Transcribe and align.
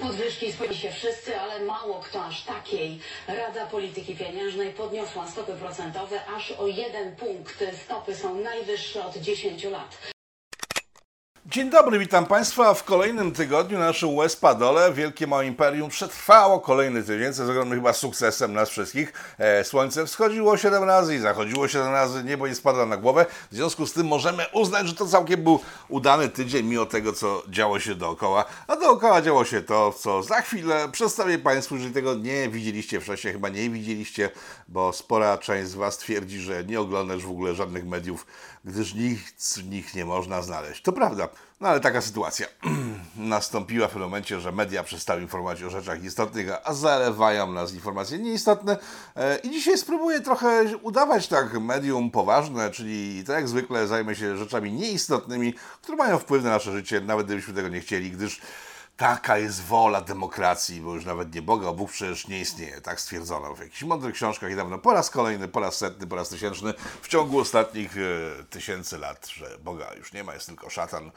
Podwyżki 0.00 0.52
spodziewali 0.52 0.80
się 0.80 0.90
wszyscy, 0.90 1.40
ale 1.40 1.60
mało 1.60 2.00
kto 2.00 2.24
aż 2.24 2.44
takiej. 2.44 3.00
Rada 3.28 3.66
Polityki 3.66 4.16
Pieniężnej 4.16 4.72
podniosła 4.72 5.28
stopy 5.28 5.52
procentowe 5.52 6.26
aż 6.26 6.50
o 6.50 6.66
jeden 6.66 7.16
punkt. 7.16 7.64
Stopy 7.84 8.14
są 8.14 8.34
najwyższe 8.34 9.06
od 9.06 9.16
10 9.16 9.64
lat. 9.64 9.98
Dzień 11.50 11.70
dobry, 11.70 11.98
witam 11.98 12.26
Państwa. 12.26 12.74
W 12.74 12.84
kolejnym 12.84 13.32
tygodniu 13.32 13.78
na 13.78 13.84
naszym 13.84 14.08
US 14.08 14.36
Padole 14.36 14.92
Wielkie 14.92 15.26
Małe 15.26 15.46
Imperium 15.46 15.90
przetrwało 15.90 16.60
kolejny 16.60 17.02
tydzień, 17.02 17.34
co 17.34 17.42
jest 17.42 17.50
ogromnym 17.50 17.78
chyba 17.78 17.92
sukcesem 17.92 18.52
nas 18.52 18.68
wszystkich. 18.68 19.12
E, 19.38 19.64
słońce 19.64 20.06
wschodziło 20.06 20.56
7 20.56 20.84
razy 20.84 21.14
i 21.14 21.18
zachodziło 21.18 21.68
7 21.68 21.92
razy, 21.92 22.24
niebo 22.24 22.48
nie 22.48 22.54
spadło 22.54 22.86
na 22.86 22.96
głowę. 22.96 23.26
W 23.50 23.54
związku 23.54 23.86
z 23.86 23.92
tym 23.92 24.06
możemy 24.06 24.46
uznać, 24.52 24.88
że 24.88 24.94
to 24.94 25.06
całkiem 25.06 25.44
był 25.44 25.60
udany 25.88 26.28
tydzień, 26.28 26.66
mimo 26.66 26.86
tego, 26.86 27.12
co 27.12 27.42
działo 27.48 27.80
się 27.80 27.94
dookoła. 27.94 28.44
A 28.66 28.76
dookoła 28.76 29.22
działo 29.22 29.44
się 29.44 29.62
to, 29.62 29.92
co 29.92 30.22
za 30.22 30.40
chwilę 30.40 30.88
przedstawię 30.92 31.38
Państwu, 31.38 31.74
jeżeli 31.76 31.94
tego 31.94 32.14
nie 32.14 32.48
widzieliście 32.48 33.00
wcześniej, 33.00 33.32
chyba 33.32 33.48
nie 33.48 33.70
widzieliście, 33.70 34.30
bo 34.68 34.92
spora 34.92 35.38
część 35.38 35.70
z 35.70 35.74
Was 35.74 35.98
twierdzi, 35.98 36.40
że 36.40 36.64
nie 36.64 36.80
oglądasz 36.80 37.22
w 37.22 37.30
ogóle 37.30 37.54
żadnych 37.54 37.86
mediów, 37.86 38.26
gdyż 38.64 38.94
nic 38.94 39.58
w 39.58 39.68
nich 39.68 39.94
nie 39.94 40.04
można 40.04 40.42
znaleźć. 40.42 40.82
To 40.82 40.92
prawda. 40.92 41.28
No 41.60 41.68
ale 41.68 41.80
taka 41.80 42.00
sytuacja 42.00 42.46
nastąpiła 43.16 43.88
w 43.88 43.96
momencie, 43.96 44.40
że 44.40 44.52
media 44.52 44.82
przestały 44.82 45.22
informować 45.22 45.62
o 45.62 45.70
rzeczach 45.70 46.04
istotnych, 46.04 46.48
a 46.64 46.74
zalewają 46.74 47.52
nas 47.52 47.74
informacje 47.74 48.18
nieistotne. 48.18 48.78
E, 49.16 49.36
I 49.36 49.50
dzisiaj 49.50 49.78
spróbuję 49.78 50.20
trochę 50.20 50.76
udawać 50.82 51.28
tak 51.28 51.60
medium 51.60 52.10
poważne, 52.10 52.70
czyli 52.70 53.24
tak 53.24 53.36
jak 53.36 53.48
zwykle 53.48 53.86
zajmę 53.86 54.14
się 54.14 54.36
rzeczami 54.36 54.72
nieistotnymi, 54.72 55.54
które 55.82 55.96
mają 55.96 56.18
wpływ 56.18 56.44
na 56.44 56.50
nasze 56.50 56.72
życie, 56.72 57.00
nawet 57.00 57.26
gdybyśmy 57.26 57.54
tego 57.54 57.68
nie 57.68 57.80
chcieli, 57.80 58.10
gdyż 58.10 58.40
Taka 59.00 59.38
jest 59.38 59.64
wola 59.64 60.00
demokracji, 60.00 60.80
bo 60.80 60.94
już 60.94 61.04
nawet 61.04 61.34
nie 61.34 61.42
Boga, 61.42 61.72
Bóg 61.72 61.90
przecież 61.90 62.28
nie 62.28 62.40
istnieje. 62.40 62.80
Tak 62.80 63.00
stwierdzono 63.00 63.54
w 63.54 63.58
jakichś 63.60 63.82
mądrych 63.82 64.14
książkach 64.14 64.52
i 64.52 64.56
dawno 64.56 64.78
po 64.78 64.92
raz 64.92 65.10
kolejny, 65.10 65.48
po 65.48 65.60
raz 65.60 65.76
setny, 65.76 66.06
po 66.06 66.16
raz 66.16 66.28
tysięczny 66.28 66.74
w 67.02 67.08
ciągu 67.08 67.38
ostatnich 67.38 67.96
e, 67.96 68.44
tysięcy 68.44 68.98
lat, 68.98 69.28
że 69.28 69.58
Boga 69.58 69.94
już 69.94 70.12
nie 70.12 70.24
ma, 70.24 70.34
jest 70.34 70.46
tylko 70.46 70.70
szatan. 70.70 71.10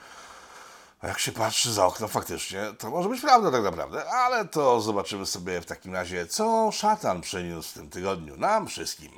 A 1.02 1.08
jak 1.08 1.20
się 1.20 1.32
patrzy 1.32 1.74
za 1.74 1.86
okno, 1.86 2.08
faktycznie, 2.08 2.74
to 2.80 2.90
może 2.90 3.10
być 3.10 3.22
prawda 3.22 3.52
tak 3.52 3.64
naprawdę, 3.64 4.10
ale 4.10 4.46
to 4.46 4.82
zobaczymy 4.82 5.26
sobie 5.26 5.62
w 5.62 5.66
takim 5.66 5.94
razie, 5.94 6.28
co 6.28 6.70
szatan 6.72 7.22
przyniósł 7.22 7.70
w 7.70 7.74
tym 7.74 7.90
tygodniu 7.90 8.38
nam 8.38 8.68
wszystkim. 8.68 9.12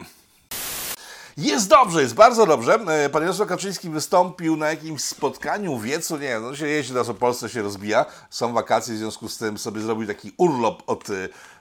Jest 1.38 1.70
dobrze, 1.70 2.02
jest 2.02 2.14
bardzo 2.14 2.46
dobrze. 2.46 2.74
E, 2.74 3.10
Pan 3.10 3.22
Jarosław 3.22 3.50
Kaczyński 3.50 3.90
wystąpił 3.90 4.58
na 4.58 4.70
jakimś 4.70 5.02
spotkaniu 5.02 5.78
w 5.78 5.84
wiecu, 5.84 6.18
nie 6.18 6.40
no 6.40 6.56
się 6.56 6.68
jeździ 6.68 6.92
teraz 6.94 7.10
o 7.10 7.14
Polsce, 7.14 7.50
się 7.50 7.62
rozbija, 7.62 8.06
są 8.30 8.54
wakacje, 8.54 8.94
w 8.96 8.98
związku 8.98 9.30
z 9.30 9.38
tym 9.38 9.58
sobie 9.58 9.82
zrobił 9.82 10.08
taki 10.08 10.34
urlop 10.38 10.84
od 10.88 11.10
e, 11.10 11.14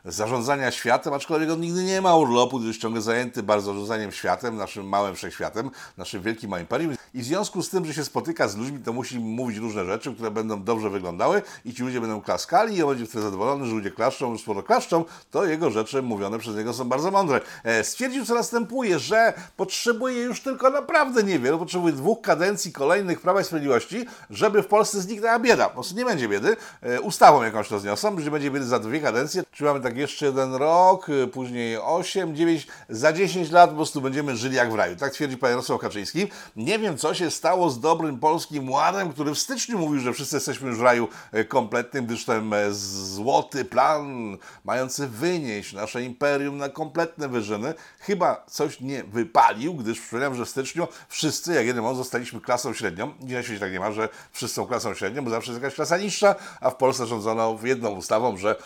zarządzania 0.04 0.70
światem, 0.70 1.12
aczkolwiek 1.14 1.50
on 1.50 1.60
nigdy 1.60 1.84
nie 1.84 2.00
ma 2.00 2.16
urlopu, 2.16 2.58
gdyż 2.60 2.78
ciągle 2.78 3.00
zajęty 3.02 3.42
bardzo 3.42 3.72
zarządzaniem 3.72 4.12
światem, 4.12 4.56
naszym 4.56 4.88
małym 4.88 5.14
wszechświatem, 5.14 5.70
naszym 5.96 6.22
wielkim 6.22 6.50
małym 6.50 6.62
imperium. 6.62 6.94
I 7.14 7.22
w 7.22 7.24
związku 7.24 7.62
z 7.62 7.70
tym, 7.70 7.84
że 7.84 7.94
się 7.94 8.04
spotyka 8.04 8.48
z 8.48 8.56
ludźmi, 8.56 8.78
to 8.78 8.92
musi 8.92 9.18
mówić 9.18 9.58
różne 9.58 9.84
rzeczy, 9.84 10.14
które 10.14 10.30
będą 10.30 10.64
dobrze 10.64 10.90
wyglądały 10.90 11.42
i 11.64 11.74
ci 11.74 11.82
ludzie 11.82 12.00
będą 12.00 12.20
klaskali 12.20 12.76
i 12.76 12.82
on 12.82 12.88
będzie 12.88 13.06
wtedy 13.06 13.24
zadowolony, 13.24 13.66
że 13.66 13.72
ludzie 13.72 13.90
klaszczą, 13.90 14.38
sporo 14.38 14.62
klaszczą, 14.62 15.04
to 15.30 15.44
jego 15.44 15.70
rzeczy 15.70 16.02
mówione 16.02 16.38
przez 16.38 16.56
niego 16.56 16.72
są 16.72 16.84
bardzo 16.84 17.10
mądre. 17.10 17.40
E, 17.64 17.84
Stwierdził, 17.84 18.24
co 18.24 18.34
następuje, 18.34 18.98
że 18.98 19.32
potrzebuje 19.56 20.22
już 20.22 20.40
tylko 20.40 20.70
naprawdę 20.70 21.22
niewiele, 21.22 21.58
potrzebuje 21.58 21.92
dwóch 21.92 22.20
kadencji 22.20 22.72
kolejnych 22.72 23.20
Prawa 23.20 23.40
i 23.40 23.44
Sprawiedliwości, 23.44 24.06
żeby 24.30 24.62
w 24.62 24.66
Polsce 24.66 25.00
zniknęła 25.00 25.38
bieda. 25.38 25.68
Po 25.68 25.74
prostu 25.74 25.96
nie 25.96 26.04
będzie 26.04 26.28
biedy. 26.28 26.56
E, 26.82 27.00
Ustawą 27.00 27.42
jakąś 27.42 27.68
to 27.68 27.78
zniosą, 27.78 28.20
że 28.20 28.30
będzie 28.30 28.50
biedy 28.50 28.66
za 28.66 28.78
dwie 28.78 29.00
kadencje. 29.00 29.42
Czy 29.52 29.64
mamy 29.64 29.80
tak 29.80 29.93
jeszcze 29.96 30.26
jeden 30.26 30.54
rok, 30.54 31.08
e, 31.08 31.26
później 31.26 31.78
8, 31.78 32.36
9, 32.36 32.66
za 32.88 33.12
10 33.12 33.50
lat 33.50 33.70
po 33.70 33.76
prostu 33.76 34.00
będziemy 34.00 34.36
żyli 34.36 34.56
jak 34.56 34.72
w 34.72 34.74
raju. 34.74 34.96
Tak 34.96 35.12
twierdzi 35.12 35.36
pan 35.36 35.50
Jarosław 35.50 35.80
Kaczyński. 35.80 36.26
Nie 36.56 36.78
wiem, 36.78 36.98
co 36.98 37.14
się 37.14 37.30
stało 37.30 37.70
z 37.70 37.80
dobrym 37.80 38.18
polskim 38.18 38.70
ładem, 38.70 39.12
który 39.12 39.34
w 39.34 39.38
styczniu 39.38 39.78
mówił, 39.78 40.00
że 40.00 40.12
wszyscy 40.12 40.36
jesteśmy 40.36 40.68
już 40.68 40.78
w 40.78 40.82
raju 40.82 41.08
e, 41.32 41.44
kompletnym, 41.44 42.06
gdyż 42.06 42.24
ten 42.24 42.54
e, 42.54 42.72
złoty 42.72 43.64
plan 43.64 44.36
mający 44.64 45.08
wynieść 45.08 45.72
nasze 45.72 46.02
imperium 46.02 46.58
na 46.58 46.68
kompletne 46.68 47.28
wyżyny 47.28 47.74
chyba 48.00 48.44
coś 48.50 48.80
nie 48.80 49.04
wypalił, 49.04 49.74
gdyż 49.74 50.00
przypominam, 50.00 50.34
że 50.34 50.44
w 50.44 50.48
styczniu 50.48 50.88
wszyscy, 51.08 51.54
jak 51.54 51.66
jeden 51.66 51.84
on, 51.84 51.96
zostaliśmy 51.96 52.40
klasą 52.40 52.74
średnią. 52.74 53.12
Dzisiaj 53.20 53.44
się 53.44 53.60
tak 53.60 53.72
nie 53.72 53.80
ma, 53.80 53.92
że 53.92 54.08
wszyscy 54.32 54.54
są 54.54 54.66
klasą 54.66 54.94
średnią, 54.94 55.24
bo 55.24 55.30
zawsze 55.30 55.50
jest 55.52 55.62
jakaś 55.62 55.74
klasa 55.74 55.96
niższa, 55.96 56.34
a 56.60 56.70
w 56.70 56.76
Polsce 56.76 57.06
rządzono 57.06 57.58
jedną 57.62 57.90
ustawą, 57.90 58.36
że 58.36 58.56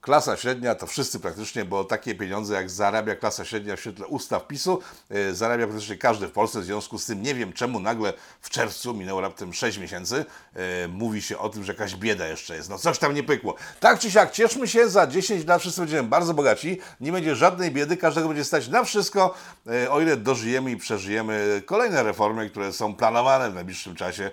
Klasa 0.00 0.36
średnia 0.36 0.74
to 0.74 0.86
wszyscy 0.86 1.20
praktycznie, 1.20 1.64
bo 1.64 1.84
takie 1.84 2.14
pieniądze 2.14 2.54
jak 2.54 2.70
zarabia 2.70 3.16
klasa 3.16 3.44
średnia 3.44 3.76
w 3.76 3.80
świetle 3.80 4.06
ustaw 4.06 4.46
PiSu, 4.46 4.80
yy, 5.10 5.34
zarabia 5.34 5.66
praktycznie 5.66 5.96
każdy 5.96 6.28
w 6.28 6.32
Polsce. 6.32 6.60
W 6.60 6.64
związku 6.64 6.98
z 6.98 7.06
tym 7.06 7.22
nie 7.22 7.34
wiem 7.34 7.52
czemu 7.52 7.80
nagle 7.80 8.12
w 8.40 8.50
czerwcu, 8.50 8.94
minęło 8.94 9.20
raptem 9.20 9.52
6 9.52 9.78
miesięcy, 9.78 10.24
yy, 10.54 10.62
mówi 10.88 11.22
się 11.22 11.38
o 11.38 11.48
tym, 11.48 11.64
że 11.64 11.72
jakaś 11.72 11.94
bieda 11.94 12.26
jeszcze 12.26 12.56
jest. 12.56 12.70
No 12.70 12.78
coś 12.78 12.98
tam 12.98 13.14
nie 13.14 13.22
pykło. 13.22 13.54
Tak 13.80 13.98
czy 13.98 14.10
siak, 14.10 14.30
cieszmy 14.30 14.68
się, 14.68 14.88
za 14.88 15.06
10 15.06 15.46
lat 15.46 15.60
wszyscy 15.60 15.80
będziemy 15.80 16.08
bardzo 16.08 16.34
bogaci, 16.34 16.80
nie 17.00 17.12
będzie 17.12 17.36
żadnej 17.36 17.70
biedy, 17.70 17.96
każdego 17.96 18.28
będzie 18.28 18.44
stać 18.44 18.68
na 18.68 18.84
wszystko, 18.84 19.34
yy, 19.66 19.90
o 19.90 20.00
ile 20.00 20.16
dożyjemy 20.16 20.70
i 20.70 20.76
przeżyjemy 20.76 21.62
kolejne 21.66 22.02
reformy, 22.02 22.50
które 22.50 22.72
są 22.72 22.94
planowane 22.94 23.50
w 23.50 23.54
najbliższym 23.54 23.94
czasie, 23.94 24.30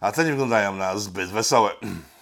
a 0.00 0.12
te 0.12 0.24
nie 0.24 0.30
wyglądają 0.30 0.76
na 0.76 0.98
zbyt 0.98 1.30
wesołe. 1.30 1.70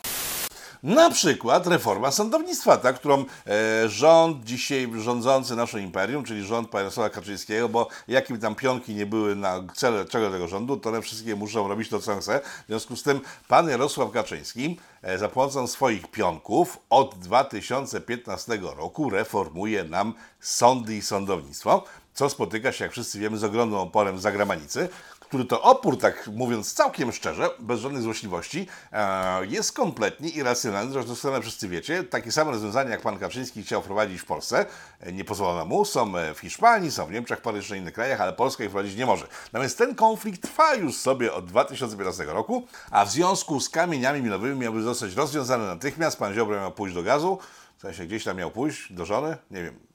Na 0.83 1.11
przykład 1.11 1.67
reforma 1.67 2.11
sądownictwa, 2.11 2.77
ta, 2.77 2.93
którą 2.93 3.25
e, 3.47 3.89
rząd 3.89 4.45
dzisiaj 4.45 4.93
rządzący 4.99 5.57
naszym 5.57 5.81
imperium, 5.81 6.25
czyli 6.25 6.45
rząd 6.45 6.71
pana 6.71 6.81
Jarosława 6.81 7.11
Kaczyńskiego, 7.11 7.69
bo 7.69 7.89
jakie 8.09 8.39
tam 8.39 8.55
pionki 8.55 8.95
nie 8.95 9.07
były 9.07 9.37
na 9.37 9.65
cele 9.75 10.05
czego 10.05 10.31
tego 10.31 10.49
rządu, 10.49 10.77
to 10.77 10.89
one 10.89 11.03
wszystkie 11.03 11.37
muszą 11.37 11.69
robić 11.69 11.89
to, 11.89 12.01
co 12.01 12.17
chce. 12.21 12.41
W 12.41 12.67
związku 12.69 12.97
z 12.97 13.03
tym 13.03 13.21
pan 13.49 13.69
Jarosław 13.69 14.11
Kaczyński 14.11 14.79
e, 15.03 15.19
za 15.19 15.29
pomocą 15.29 15.67
swoich 15.67 16.11
pionków 16.11 16.79
od 16.91 17.15
2015 17.19 18.59
roku 18.77 19.11
reformuje 19.11 19.85
nam 19.85 20.15
sądy 20.41 20.97
i 20.97 21.03
sądownictwo, 21.03 21.85
co 22.15 22.31
spotyka 22.31 22.73
się, 22.73 22.85
jak 22.85 22.93
wszyscy 22.93 23.19
wiemy, 23.19 23.39
z 23.39 23.45
ogromnym 23.45 23.79
oporem 23.79 24.19
zagranicy, 24.19 24.89
który 25.29 25.45
to 25.45 25.63
opór, 25.63 25.99
tak 25.99 26.31
mówiąc 26.35 26.75
całkiem 26.75 27.13
szczerze, 27.13 27.51
bez 27.59 27.81
żadnej 27.81 28.03
złośliwości, 28.03 28.67
e, 28.93 29.47
jest 29.47 29.73
kompletnie 29.73 30.29
irracjonalny. 30.29 30.93
Zresztą 30.93 31.41
wszyscy 31.43 31.69
wiecie, 31.69 32.05
takie 32.05 32.33
same 32.33 32.51
rozwiązania, 32.51 32.91
jak 32.91 33.01
pan 33.01 33.19
Kaczyński 33.19 33.63
chciał 33.63 33.83
wprowadzić 33.83 34.21
w 34.21 34.25
Polsce, 34.25 34.67
e, 35.01 35.13
nie 35.13 35.25
pozwolono 35.25 35.65
mu, 35.65 35.85
są 35.85 36.13
w 36.35 36.39
Hiszpanii, 36.39 36.91
są 36.91 37.07
w 37.07 37.13
Niemczech, 37.13 37.41
parę 37.41 37.57
jeszcze 37.57 37.79
innych 37.79 37.95
krajach, 37.95 38.21
ale 38.21 38.33
Polska 38.33 38.65
ich 38.65 38.71
wprowadzić 38.71 38.97
nie 38.97 39.07
może. 39.07 39.27
Natomiast 39.53 39.79
ten 39.79 39.95
konflikt 39.95 40.43
trwa 40.43 40.75
już 40.75 40.97
sobie 40.97 41.33
od 41.33 41.47
2015 41.47 42.25
roku, 42.25 42.67
a 42.91 43.05
w 43.05 43.11
związku 43.11 43.61
z 43.61 43.69
kamieniami 43.69 44.23
milowymi 44.23 44.59
miałby 44.59 44.83
zostać 44.83 45.15
rozwiązany 45.15 45.67
natychmiast. 45.67 46.19
Pan 46.19 46.35
Ziobro 46.35 46.61
miał 46.61 46.73
pójść 46.73 46.95
do 46.95 47.03
gazu, 47.03 47.39
w 47.77 47.81
sensie 47.81 48.07
gdzieś 48.07 48.25
tam 48.25 48.37
miał 48.37 48.51
pójść 48.51 48.93
do 48.93 49.05
żony, 49.05 49.37
nie 49.51 49.63
wiem, 49.63 49.88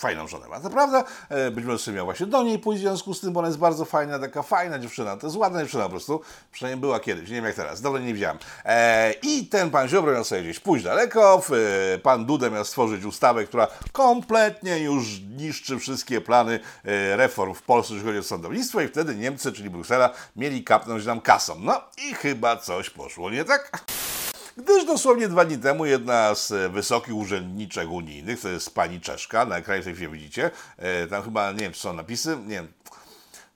fajną 0.00 0.28
żonę 0.28 0.48
ma. 0.48 0.60
To 0.60 0.70
prawda, 0.70 1.04
e, 1.28 1.50
być 1.50 1.64
może 1.64 1.92
miał 1.92 2.04
właśnie 2.04 2.26
do 2.26 2.42
niej 2.42 2.58
pójść 2.58 2.82
w 2.82 2.84
związku 2.84 3.14
z 3.14 3.20
tym, 3.20 3.32
bo 3.32 3.40
ona 3.40 3.48
jest 3.48 3.58
bardzo 3.58 3.84
fajna, 3.84 4.18
taka 4.18 4.42
fajna 4.42 4.78
dziewczyna. 4.78 5.16
To 5.16 5.26
jest 5.26 5.36
ładna 5.36 5.62
dziewczyna 5.62 5.84
po 5.84 5.90
prostu. 5.90 6.20
Przynajmniej 6.52 6.80
była 6.80 7.00
kiedyś, 7.00 7.28
nie 7.28 7.36
wiem 7.36 7.44
jak 7.44 7.54
teraz. 7.54 7.80
Dobrze 7.80 8.02
nie 8.02 8.14
widziałem. 8.14 8.38
E, 8.64 9.12
I 9.22 9.46
ten 9.46 9.70
pan 9.70 9.88
Ziobro 9.88 10.12
miał 10.12 10.24
sobie 10.24 10.42
gdzieś 10.42 10.60
pójść 10.60 10.84
daleko. 10.84 11.42
E, 11.94 11.98
pan 11.98 12.26
Duda 12.26 12.50
miał 12.50 12.64
stworzyć 12.64 13.04
ustawę, 13.04 13.44
która 13.44 13.66
kompletnie 13.92 14.78
już 14.78 15.20
niszczy 15.20 15.78
wszystkie 15.78 16.20
plany 16.20 16.60
reform 17.16 17.54
w 17.54 17.62
Polsce, 17.62 17.94
jeżeli 17.94 18.10
chodzi 18.10 18.26
o 18.26 18.28
sądownictwo 18.28 18.80
i 18.80 18.88
wtedy 18.88 19.16
Niemcy, 19.16 19.52
czyli 19.52 19.70
Bruksela, 19.70 20.10
mieli 20.36 20.64
kapnąć 20.64 21.06
nam 21.06 21.20
kasą. 21.20 21.56
No 21.58 21.80
i 22.08 22.14
chyba 22.14 22.56
coś 22.56 22.90
poszło 22.90 23.30
nie 23.30 23.44
tak? 23.44 23.84
Gdyż 24.56 24.84
dosłownie 24.84 25.28
dwa 25.28 25.44
dni 25.44 25.58
temu 25.58 25.86
jedna 25.86 26.34
z 26.34 26.72
wysokich 26.72 27.14
urzędniczek 27.14 27.90
unijnych, 27.90 28.40
to 28.40 28.48
jest 28.48 28.74
pani 28.74 29.00
Czeszka, 29.00 29.44
na 29.44 29.56
ekranie 29.56 29.82
tej 29.82 29.94
chwili 29.94 30.12
widzicie, 30.12 30.50
e, 30.76 31.06
tam 31.06 31.22
chyba, 31.22 31.52
nie 31.52 31.58
wiem, 31.58 31.72
czy 31.72 31.80
są 31.80 31.92
napisy, 31.92 32.36
nie 32.46 32.54
wiem, 32.54 32.72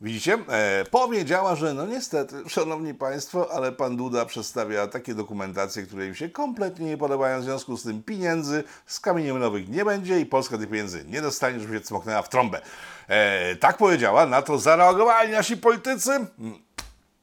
Widzicie? 0.01 0.39
E, 0.49 0.85
powiedziała, 0.91 1.57
że 1.57 1.75
no 1.75 1.87
niestety, 1.87 2.49
szanowni 2.49 2.95
państwo, 2.95 3.53
ale 3.53 3.73
pan 3.73 3.97
Duda 3.97 4.27
przedstawia 4.27 4.87
takie 4.87 5.15
dokumentacje, 5.15 5.83
które 5.83 6.07
im 6.07 6.15
się 6.15 6.29
kompletnie 6.29 6.87
nie 6.87 6.97
podobają, 6.97 7.41
w 7.41 7.45
związku 7.45 7.77
z 7.77 7.83
tym 7.83 8.03
pieniędzy 8.03 8.65
z 8.87 9.01
kamieni 9.01 9.33
milowych 9.33 9.69
nie 9.69 9.85
będzie 9.85 10.21
i 10.21 10.27
Polska 10.27 10.59
tych 10.59 10.71
pieniędzy 10.71 11.05
nie 11.05 11.23
dostanie, 11.23 11.61
żeby 11.61 11.75
się 11.75 11.81
cmoknęła 11.81 12.23
w 12.23 12.29
trąbę. 12.29 12.61
E, 13.09 13.57
tak 13.57 13.77
powiedziała, 13.77 14.27
na 14.27 14.43
to 14.43 14.59
zareagowali 14.59 15.33
nasi 15.33 15.57
politycy. 15.57 16.27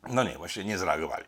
No 0.09 0.23
nie, 0.23 0.37
właśnie 0.37 0.63
nie 0.63 0.77
zareagowali. 0.77 1.25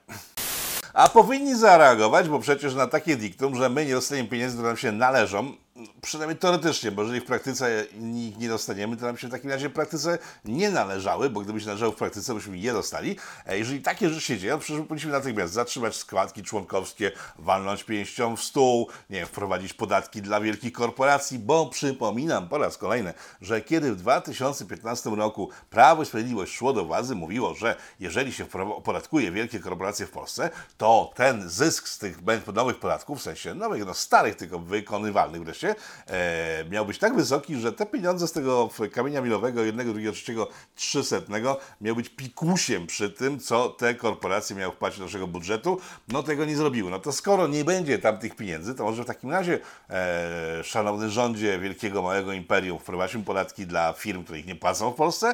A 0.93 1.09
powinni 1.09 1.55
zareagować, 1.55 2.29
bo 2.29 2.39
przecież 2.39 2.75
na 2.75 2.87
takie 2.87 3.15
diktum, 3.15 3.55
że 3.55 3.69
my 3.69 3.85
nie 3.85 3.93
dostaniemy 3.93 4.29
pieniędzy, 4.29 4.55
które 4.55 4.69
nam 4.69 4.77
się 4.77 4.91
należą, 4.91 5.53
przynajmniej 6.01 6.39
teoretycznie, 6.39 6.91
bo 6.91 7.01
jeżeli 7.01 7.21
w 7.21 7.25
praktyce 7.25 7.85
ich 8.01 8.38
nie 8.38 8.50
dostaniemy, 8.50 8.97
to 8.97 9.06
nam 9.06 9.18
się 9.18 9.27
w 9.27 9.31
takim 9.31 9.50
razie 9.50 9.69
w 9.69 9.74
praktyce 9.74 10.18
nie 10.45 10.69
należały, 10.69 11.30
bo 11.30 11.41
gdyby 11.41 11.59
się 11.59 11.65
należały 11.65 11.91
w 11.91 11.95
praktyce, 11.95 12.33
byśmy 12.33 12.57
je 12.57 12.74
dostali. 12.74 13.15
E, 13.45 13.57
Jeżeli 13.57 13.81
takie 13.81 14.09
rzeczy 14.09 14.21
się 14.21 14.38
dzieją, 14.38 14.59
przecież 14.59 14.81
powinniśmy 14.81 15.12
natychmiast 15.12 15.53
zatrzymać 15.53 15.95
składki 15.95 16.44
członkowskie, 16.44 17.12
walnąć 17.39 17.83
pięścią 17.83 18.35
w 18.35 18.44
stół, 18.44 18.89
nie 19.09 19.18
wiem, 19.18 19.27
wprowadzić 19.27 19.74
podatki 19.74 20.21
dla 20.21 20.41
wielkich 20.41 20.74
korporacji, 20.74 21.39
bo 21.39 21.65
przypominam 21.65 22.50
po 22.50 22.57
raz 22.57 22.77
kolejny, 22.77 23.13
że 23.41 23.62
kiedy 23.62 23.91
w 23.91 23.95
2015 23.95 25.09
roku 25.09 25.50
Prawo 25.69 26.03
i 26.03 26.06
Sprawiedliwość 26.06 26.53
szło 26.53 26.74
do 26.74 26.86
władzy, 26.86 27.15
mówiło, 27.15 27.53
że 27.56 27.75
jeżeli 28.00 28.33
się 28.33 28.45
opodatkuje 28.75 29.31
wielkie 29.31 29.59
korporacje 29.59 30.06
w 30.06 30.12
Polsce, 30.12 30.50
to 30.77 31.13
ten 31.15 31.50
zysk 31.50 31.88
z 31.88 31.97
tych 31.97 32.18
nowych 32.53 32.79
podatków, 32.79 33.19
w 33.19 33.21
sensie 33.21 33.53
nowych, 33.53 33.86
no 33.86 33.94
starych, 33.94 34.36
tylko 34.36 34.59
wykonywalnych 34.59 35.44
wreszcie, 35.44 35.72
e, 36.07 36.65
miał 36.69 36.85
być 36.85 36.97
tak 36.97 37.15
wysoki, 37.15 37.55
że 37.55 37.73
te 37.73 37.85
pieniądze 37.85 38.27
z 38.27 38.31
tego 38.31 38.69
kamienia 38.91 39.21
milowego, 39.21 39.63
jednego, 39.63 39.91
drugiego, 39.91 40.11
trzeciego, 40.11 40.49
trzysetnego, 40.75 41.59
miał 41.81 41.95
być 41.95 42.09
pikusiem 42.09 42.87
przy 42.87 43.09
tym, 43.09 43.39
co 43.39 43.69
te 43.69 43.95
korporacje 43.95 44.55
miały 44.55 44.73
wpłacić 44.73 44.99
do 44.99 45.05
naszego 45.05 45.27
budżetu. 45.27 45.79
No 46.07 46.23
tego 46.23 46.45
nie 46.45 46.55
zrobiły. 46.55 46.91
No 46.91 46.99
to 46.99 47.11
skoro 47.11 47.47
nie 47.47 47.65
będzie 47.65 47.99
tam 47.99 48.17
tych 48.17 48.35
pieniędzy, 48.35 48.75
to 48.75 48.83
może 48.83 49.03
w 49.03 49.05
takim 49.05 49.31
razie, 49.31 49.59
e, 49.89 50.63
szanowny 50.63 51.09
rządzie 51.09 51.59
wielkiego, 51.59 52.01
małego 52.01 52.33
imperium, 52.33 52.79
wprowadźmy 52.79 53.23
podatki 53.23 53.65
dla 53.65 53.93
firm, 53.93 54.23
które 54.23 54.39
ich 54.39 54.45
nie 54.45 54.55
płacą 54.55 54.91
w 54.91 54.95
Polsce. 54.95 55.33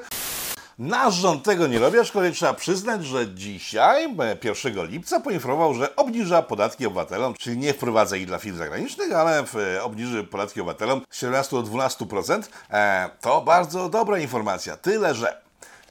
Nasz 0.79 1.15
rząd 1.15 1.43
tego 1.43 1.67
nie 1.67 1.79
robi, 1.79 1.99
aczkolwiek 1.99 2.33
trzeba 2.33 2.53
przyznać, 2.53 3.05
że 3.05 3.27
dzisiaj, 3.33 4.03
e, 4.19 4.37
1 4.43 4.85
lipca, 4.85 5.19
poinformował, 5.19 5.73
że 5.73 5.95
obniża 5.95 6.41
podatki 6.41 6.85
obywatelom, 6.85 7.33
czyli 7.33 7.57
nie 7.57 7.73
wprowadza 7.73 8.17
ich 8.17 8.25
dla 8.25 8.39
firm 8.39 8.57
zagranicznych, 8.57 9.13
ale 9.13 9.43
e, 9.75 9.83
obniży 9.83 10.23
podatki 10.23 10.61
obywatelom 10.61 11.01
z 11.09 11.17
17 11.17 11.55
do 11.55 11.63
12%. 11.63 12.43
E, 12.71 13.09
to 13.21 13.41
bardzo 13.41 13.89
dobra 13.89 14.19
informacja. 14.19 14.77
Tyle, 14.77 15.15
że 15.15 15.41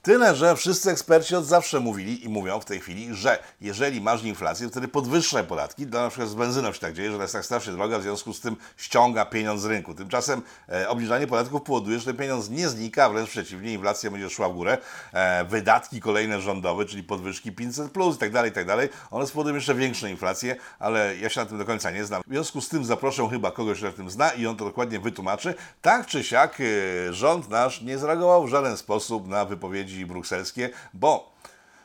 Tyle, 0.09 0.37
że 0.37 0.57
wszyscy 0.57 0.91
eksperci 0.91 1.37
od 1.37 1.45
zawsze 1.45 1.81
mówili 1.81 2.25
i 2.25 2.29
mówią 2.29 2.61
w 2.61 2.65
tej 2.65 2.81
chwili, 2.81 3.15
że 3.15 3.39
jeżeli 3.61 4.01
masz 4.01 4.25
inflację, 4.25 4.67
to 4.67 4.71
wtedy 4.71 4.89
podwyższaj 4.89 5.45
podatki. 5.45 5.87
Dla 5.87 6.03
na 6.03 6.09
przykład 6.09 6.29
z 6.29 6.35
benzyną 6.35 6.73
się 6.73 6.79
tak 6.79 6.95
dzieje, 6.95 7.13
że 7.13 7.19
jest 7.19 7.33
tak 7.33 7.45
strasznie 7.45 7.73
droga, 7.73 7.99
w 7.99 8.03
związku 8.03 8.33
z 8.33 8.41
tym 8.41 8.57
ściąga 8.77 9.25
pieniądz 9.25 9.63
z 9.63 9.65
rynku. 9.65 9.95
Tymczasem 9.95 10.43
e, 10.69 10.89
obniżanie 10.89 11.27
podatków 11.27 11.63
powoduje, 11.63 11.99
że 11.99 12.05
ten 12.05 12.17
pieniądz 12.17 12.51
nie 12.51 12.69
znika, 12.69 13.11
wręcz 13.11 13.31
przeciwnie, 13.31 13.73
inflacja 13.73 14.11
będzie 14.11 14.31
szła 14.31 14.49
w 14.49 14.55
górę. 14.55 14.79
E, 15.13 15.45
wydatki 15.45 16.01
kolejne 16.01 16.41
rządowe, 16.41 16.85
czyli 16.85 17.03
podwyżki 17.03 17.53
500 17.53 17.93
plus 17.93 18.17
i 18.17 18.19
tak 18.19 18.33
dalej, 18.33 18.51
i 18.51 18.55
tak 18.55 18.67
dalej, 18.67 18.89
one 19.11 19.27
spowodują 19.27 19.55
jeszcze 19.55 19.75
większą 19.75 20.07
inflację, 20.07 20.57
ale 20.79 21.17
ja 21.17 21.29
się 21.29 21.41
na 21.41 21.47
tym 21.47 21.59
do 21.59 21.65
końca 21.65 21.91
nie 21.91 22.05
znam. 22.05 22.23
W 22.27 22.31
związku 22.31 22.61
z 22.61 22.69
tym 22.69 22.85
zaproszę 22.85 23.29
chyba 23.31 23.51
kogoś, 23.51 23.79
kto 23.79 23.87
na 23.87 23.93
tym 23.93 24.11
zna 24.11 24.31
i 24.31 24.47
on 24.47 24.57
to 24.57 24.65
dokładnie 24.65 25.01
wytłumaczy. 25.01 25.55
Tak 25.83 26.07
czy 26.07 26.25
siak 26.25 26.59
e, 26.61 26.65
rząd 27.13 27.49
nasz 27.49 27.83
nie 27.83 27.99
zareagował 27.99 28.47
w 28.47 28.49
żaden 28.49 28.77
sposób 28.77 29.29
na 29.29 29.45
wypowiedzi 29.45 29.98
brukselskie, 30.07 30.71
bo 30.95 31.33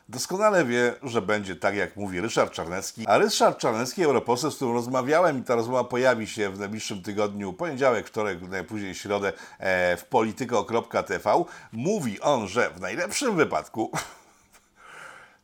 doskonale 0.09 0.65
wie, 0.65 0.93
że 1.03 1.21
będzie 1.21 1.55
tak, 1.55 1.75
jak 1.75 1.95
mówi 1.95 2.21
Ryszard 2.21 2.53
Czarnecki. 2.53 3.07
A 3.07 3.17
Ryszard 3.17 3.57
Czarnecki, 3.57 4.03
europoseł, 4.03 4.51
z 4.51 4.55
którym 4.55 4.73
rozmawiałem 4.73 5.39
i 5.39 5.43
ta 5.43 5.55
rozmowa 5.55 5.83
pojawi 5.83 6.27
się 6.27 6.49
w 6.49 6.59
najbliższym 6.59 7.01
tygodniu, 7.01 7.53
poniedziałek, 7.53 8.07
wtorek, 8.07 8.41
najpóźniej 8.41 8.95
środę 8.95 9.33
e, 9.59 9.97
w 9.97 10.05
polityko.tv, 10.05 11.43
mówi 11.71 12.21
on, 12.21 12.47
że 12.47 12.69
w 12.69 12.79
najlepszym 12.79 13.35
wypadku 13.35 13.91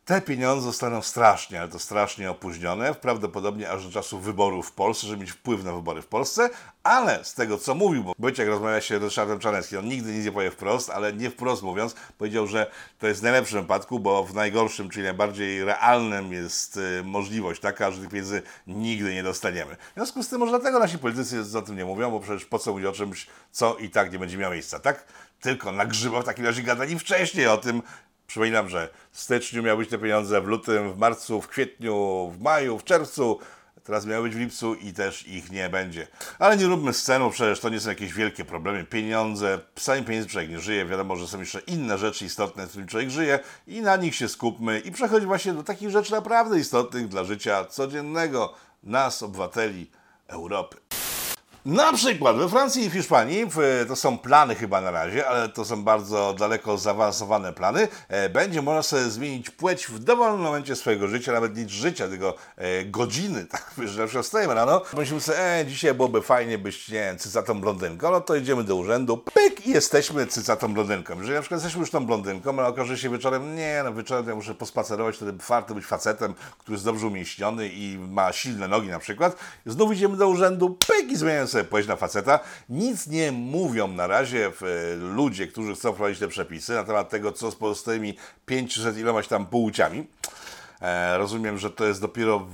te 0.09 0.21
pieniądze 0.21 0.65
zostaną 0.65 1.01
strasznie, 1.01 1.59
ale 1.59 1.69
to 1.69 1.79
strasznie 1.79 2.31
opóźnione, 2.31 2.93
prawdopodobnie 2.93 3.69
aż 3.69 3.85
do 3.85 3.91
czasu 3.91 4.19
wyborów 4.19 4.67
w 4.67 4.71
Polsce, 4.71 5.07
żeby 5.07 5.21
mieć 5.21 5.31
wpływ 5.31 5.63
na 5.63 5.73
wybory 5.73 6.01
w 6.01 6.07
Polsce, 6.07 6.49
ale 6.83 7.23
z 7.23 7.33
tego 7.33 7.57
co 7.57 7.75
mówił, 7.75 8.03
bo 8.19 8.29
jak 8.29 8.47
rozmawia 8.47 8.81
się 8.81 8.99
z 8.99 9.03
Ryszardem 9.03 9.39
Czarneckim, 9.39 9.79
on 9.79 9.85
nigdy 9.85 10.13
nic 10.13 10.25
nie 10.25 10.31
powie 10.31 10.51
wprost, 10.51 10.89
ale 10.89 11.13
nie 11.13 11.29
wprost 11.29 11.63
mówiąc, 11.63 11.95
powiedział, 12.17 12.47
że 12.47 12.71
to 12.99 13.07
jest 13.07 13.19
w 13.19 13.23
najlepszym 13.23 13.61
wypadku, 13.61 13.99
bo 13.99 14.23
w 14.23 14.33
najgorszym, 14.33 14.89
czyli 14.89 15.03
najbardziej 15.03 15.63
realnym 15.65 16.33
jest 16.33 16.77
y, 16.77 17.03
możliwość 17.03 17.61
taka, 17.61 17.91
że 17.91 18.01
tych 18.01 18.09
pieniędzy 18.09 18.41
nigdy 18.67 19.13
nie 19.13 19.23
dostaniemy. 19.23 19.75
W 19.75 19.93
związku 19.95 20.23
z 20.23 20.29
tym 20.29 20.39
może 20.39 20.51
dlatego 20.51 20.79
nasi 20.79 20.97
politycy 20.97 21.57
o 21.57 21.61
tym 21.61 21.77
nie 21.77 21.85
mówią, 21.85 22.11
bo 22.11 22.19
przecież 22.19 22.45
po 22.45 22.59
co 22.59 22.71
mówić 22.71 22.87
o 22.87 22.91
czymś, 22.91 23.27
co 23.51 23.75
i 23.75 23.89
tak 23.89 24.11
nie 24.11 24.19
będzie 24.19 24.37
miało 24.37 24.53
miejsca, 24.53 24.79
tak? 24.79 25.05
Tylko 25.41 25.71
na 25.71 25.85
grzyba 25.85 26.21
w 26.21 26.25
takim 26.25 26.45
razie 26.45 26.63
gadali 26.63 26.99
wcześniej 26.99 27.47
o 27.47 27.57
tym, 27.57 27.81
Przypominam, 28.29 28.69
że 28.69 28.89
w 29.11 29.19
styczniu 29.19 29.63
miały 29.63 29.77
być 29.77 29.89
te 29.89 29.97
pieniądze, 29.97 30.41
w 30.41 30.45
lutym, 30.45 30.93
w 30.93 30.97
marcu, 30.97 31.41
w 31.41 31.47
kwietniu, 31.47 32.29
w 32.35 32.41
maju, 32.41 32.79
w 32.79 32.83
czerwcu. 32.83 33.39
Teraz 33.83 34.05
miały 34.05 34.23
być 34.23 34.35
w 34.35 34.39
lipcu 34.39 34.75
i 34.75 34.93
też 34.93 35.27
ich 35.27 35.51
nie 35.51 35.69
będzie. 35.69 36.07
Ale 36.39 36.57
nie 36.57 36.65
róbmy 36.65 36.93
scenu, 36.93 37.31
przecież 37.31 37.59
to 37.59 37.69
nie 37.69 37.79
są 37.79 37.89
jakieś 37.89 38.13
wielkie 38.13 38.45
problemy. 38.45 38.83
Pieniądze, 38.83 39.59
sami 39.75 40.03
pieniędzy 40.03 40.29
człowiek 40.29 40.49
nie 40.49 40.59
żyje. 40.59 40.85
Wiadomo, 40.85 41.15
że 41.15 41.27
są 41.27 41.39
jeszcze 41.39 41.59
inne 41.59 41.97
rzeczy 41.97 42.25
istotne, 42.25 42.65
z 42.65 42.69
którymi 42.69 42.89
człowiek 42.89 43.09
żyje 43.09 43.39
i 43.67 43.81
na 43.81 43.95
nich 43.95 44.15
się 44.15 44.27
skupmy 44.27 44.79
i 44.79 44.91
przechodźmy 44.91 45.27
właśnie 45.27 45.53
do 45.53 45.63
takich 45.63 45.89
rzeczy 45.89 46.11
naprawdę 46.11 46.59
istotnych 46.59 47.07
dla 47.07 47.23
życia 47.23 47.65
codziennego 47.65 48.53
nas, 48.83 49.23
obywateli 49.23 49.91
Europy. 50.27 50.77
Na 51.65 51.93
przykład 51.93 52.37
we 52.37 52.49
Francji 52.49 52.85
i 52.85 52.89
w 52.89 52.93
Hiszpanii, 52.93 53.45
to 53.87 53.95
są 53.95 54.17
plany 54.17 54.55
chyba 54.55 54.81
na 54.81 54.91
razie, 54.91 55.27
ale 55.27 55.49
to 55.49 55.65
są 55.65 55.83
bardzo 55.83 56.33
daleko 56.33 56.77
zaawansowane 56.77 57.53
plany, 57.53 57.87
e, 58.07 58.29
będzie 58.29 58.61
można 58.61 58.83
sobie 58.83 59.03
zmienić 59.03 59.49
płeć 59.49 59.87
w 59.87 59.99
dowolnym 59.99 60.41
momencie 60.41 60.75
swojego 60.75 61.07
życia, 61.07 61.31
nawet 61.31 61.57
nie 61.57 61.69
życia, 61.69 62.07
tylko 62.07 62.33
e, 62.57 62.85
godziny, 62.85 63.45
tak, 63.51 63.71
na 63.97 64.05
przykład 64.05 64.25
wstajemy 64.25 64.53
rano, 64.53 64.81
myślimy 64.97 65.21
sobie, 65.21 65.39
e, 65.39 65.65
dzisiaj 65.65 65.93
byłoby 65.93 66.21
fajnie 66.21 66.57
być, 66.57 66.89
nie 66.89 67.15
cycatą 67.17 67.61
blondynką, 67.61 68.11
no 68.11 68.21
to 68.21 68.35
idziemy 68.35 68.63
do 68.63 68.75
urzędu, 68.75 69.17
pyk 69.17 69.67
i 69.67 69.71
jesteśmy 69.71 70.27
cycatą 70.27 70.73
blondynką. 70.73 71.17
Jeżeli 71.17 71.35
na 71.35 71.41
przykład 71.41 71.61
jesteśmy 71.61 71.79
już 71.79 71.91
tą 71.91 72.05
blondynką, 72.05 72.59
ale 72.59 72.67
okaże 72.67 72.97
się 72.97 73.09
wieczorem, 73.09 73.55
nie, 73.55 73.81
no 73.83 73.93
wieczorem 73.93 74.27
ja 74.27 74.35
muszę 74.35 74.55
pospacerować, 74.55 75.15
wtedy 75.15 75.33
warto 75.47 75.75
być 75.75 75.85
facetem, 75.85 76.33
który 76.57 76.75
jest 76.75 76.85
dobrze 76.85 77.07
umieśniony 77.07 77.67
i 77.67 77.97
ma 77.97 78.31
silne 78.31 78.67
nogi 78.67 78.87
na 78.87 78.99
przykład, 78.99 79.35
znów 79.65 79.93
idziemy 79.93 80.17
do 80.17 80.27
urzędu, 80.27 80.77
pyk 80.87 81.11
i 81.11 81.15
zmieniamy 81.15 81.48
sobie 81.49 81.63
płeć 81.63 81.87
na 81.87 81.95
faceta. 81.95 82.39
Nic 82.69 83.07
nie 83.07 83.31
mówią 83.31 83.87
na 83.87 84.07
razie 84.07 84.47
e, 84.47 84.51
ludzie, 84.95 85.47
którzy 85.47 85.75
chcą 85.75 85.93
wprowadzić 85.93 86.19
te 86.19 86.27
przepisy 86.27 86.73
na 86.73 86.83
temat 86.83 87.09
tego, 87.09 87.31
co 87.31 87.51
z 87.51 87.55
pozostałymi 87.55 88.17
500 88.45 88.97
ilomaś 88.97 89.27
tam 89.27 89.45
płciami. 89.45 90.07
E, 90.81 91.17
rozumiem, 91.17 91.57
że 91.57 91.71
to 91.71 91.85
jest 91.85 92.01
dopiero 92.01 92.47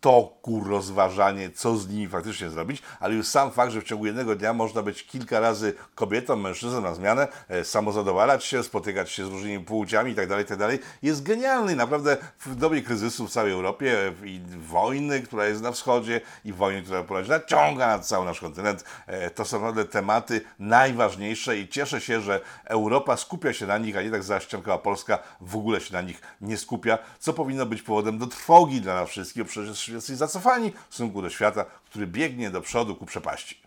toku 0.00 0.64
rozważanie, 0.64 1.50
co 1.50 1.76
z 1.76 1.88
nimi 1.88 2.08
faktycznie 2.08 2.50
zrobić, 2.50 2.82
ale 3.00 3.14
już 3.14 3.26
sam 3.26 3.50
fakt, 3.50 3.72
że 3.72 3.80
w 3.80 3.84
ciągu 3.84 4.06
jednego 4.06 4.36
dnia 4.36 4.52
można 4.52 4.82
być 4.82 5.06
kilka 5.06 5.40
razy 5.40 5.74
kobietą, 5.94 6.36
mężczyzną 6.36 6.80
na 6.80 6.94
zmianę, 6.94 7.28
e, 7.48 7.64
samozadowalać 7.64 8.44
się, 8.44 8.62
spotykać 8.62 9.10
się 9.10 9.26
z 9.26 9.28
różnymi 9.28 9.64
płciami 9.64 10.10
itd., 10.10 10.38
itd., 10.38 10.78
jest 11.02 11.22
genialny. 11.22 11.76
Naprawdę 11.76 12.16
w 12.40 12.54
dobie 12.54 12.82
kryzysu 12.82 13.26
w 13.26 13.30
całej 13.30 13.52
Europie 13.52 14.12
e, 14.22 14.26
i 14.26 14.40
wojny, 14.58 15.22
która 15.22 15.46
jest 15.46 15.62
na 15.62 15.72
wschodzie 15.72 16.20
i 16.44 16.52
wojny, 16.52 16.82
która 16.82 17.02
prowadzi 17.02 17.30
naciąga 17.30 17.86
na 17.86 17.98
cały 17.98 18.24
nasz 18.24 18.40
kontynent, 18.40 18.84
e, 19.06 19.30
to 19.30 19.44
są 19.44 19.56
naprawdę 19.56 19.84
tematy 19.84 20.40
najważniejsze 20.58 21.58
i 21.58 21.68
cieszę 21.68 22.00
się, 22.00 22.20
że 22.20 22.40
Europa 22.64 23.16
skupia 23.16 23.52
się 23.52 23.66
na 23.66 23.78
nich, 23.78 23.96
a 23.96 24.02
nie 24.02 24.10
tak 24.10 24.22
zaściankowa 24.22 24.78
Polska 24.78 25.18
w 25.40 25.56
ogóle 25.56 25.80
się 25.80 25.92
na 25.92 26.02
nich 26.02 26.20
nie 26.40 26.56
skupia, 26.56 26.98
co 27.18 27.32
powinno 27.32 27.66
być 27.66 27.82
powodem 27.82 28.18
do 28.18 28.26
trwogi 28.26 28.80
dla 28.80 28.94
nas 28.94 29.10
wszystkich, 29.10 29.42
bo 29.42 29.48
przecież 29.88 29.96
jesteśmy 29.96 30.16
zacofani 30.16 30.72
w 30.88 30.94
stosunku 30.94 31.22
do 31.22 31.30
świata, 31.30 31.64
który 31.90 32.06
biegnie 32.06 32.50
do 32.50 32.60
przodu 32.60 32.96
ku 32.96 33.06
przepaści. 33.06 33.60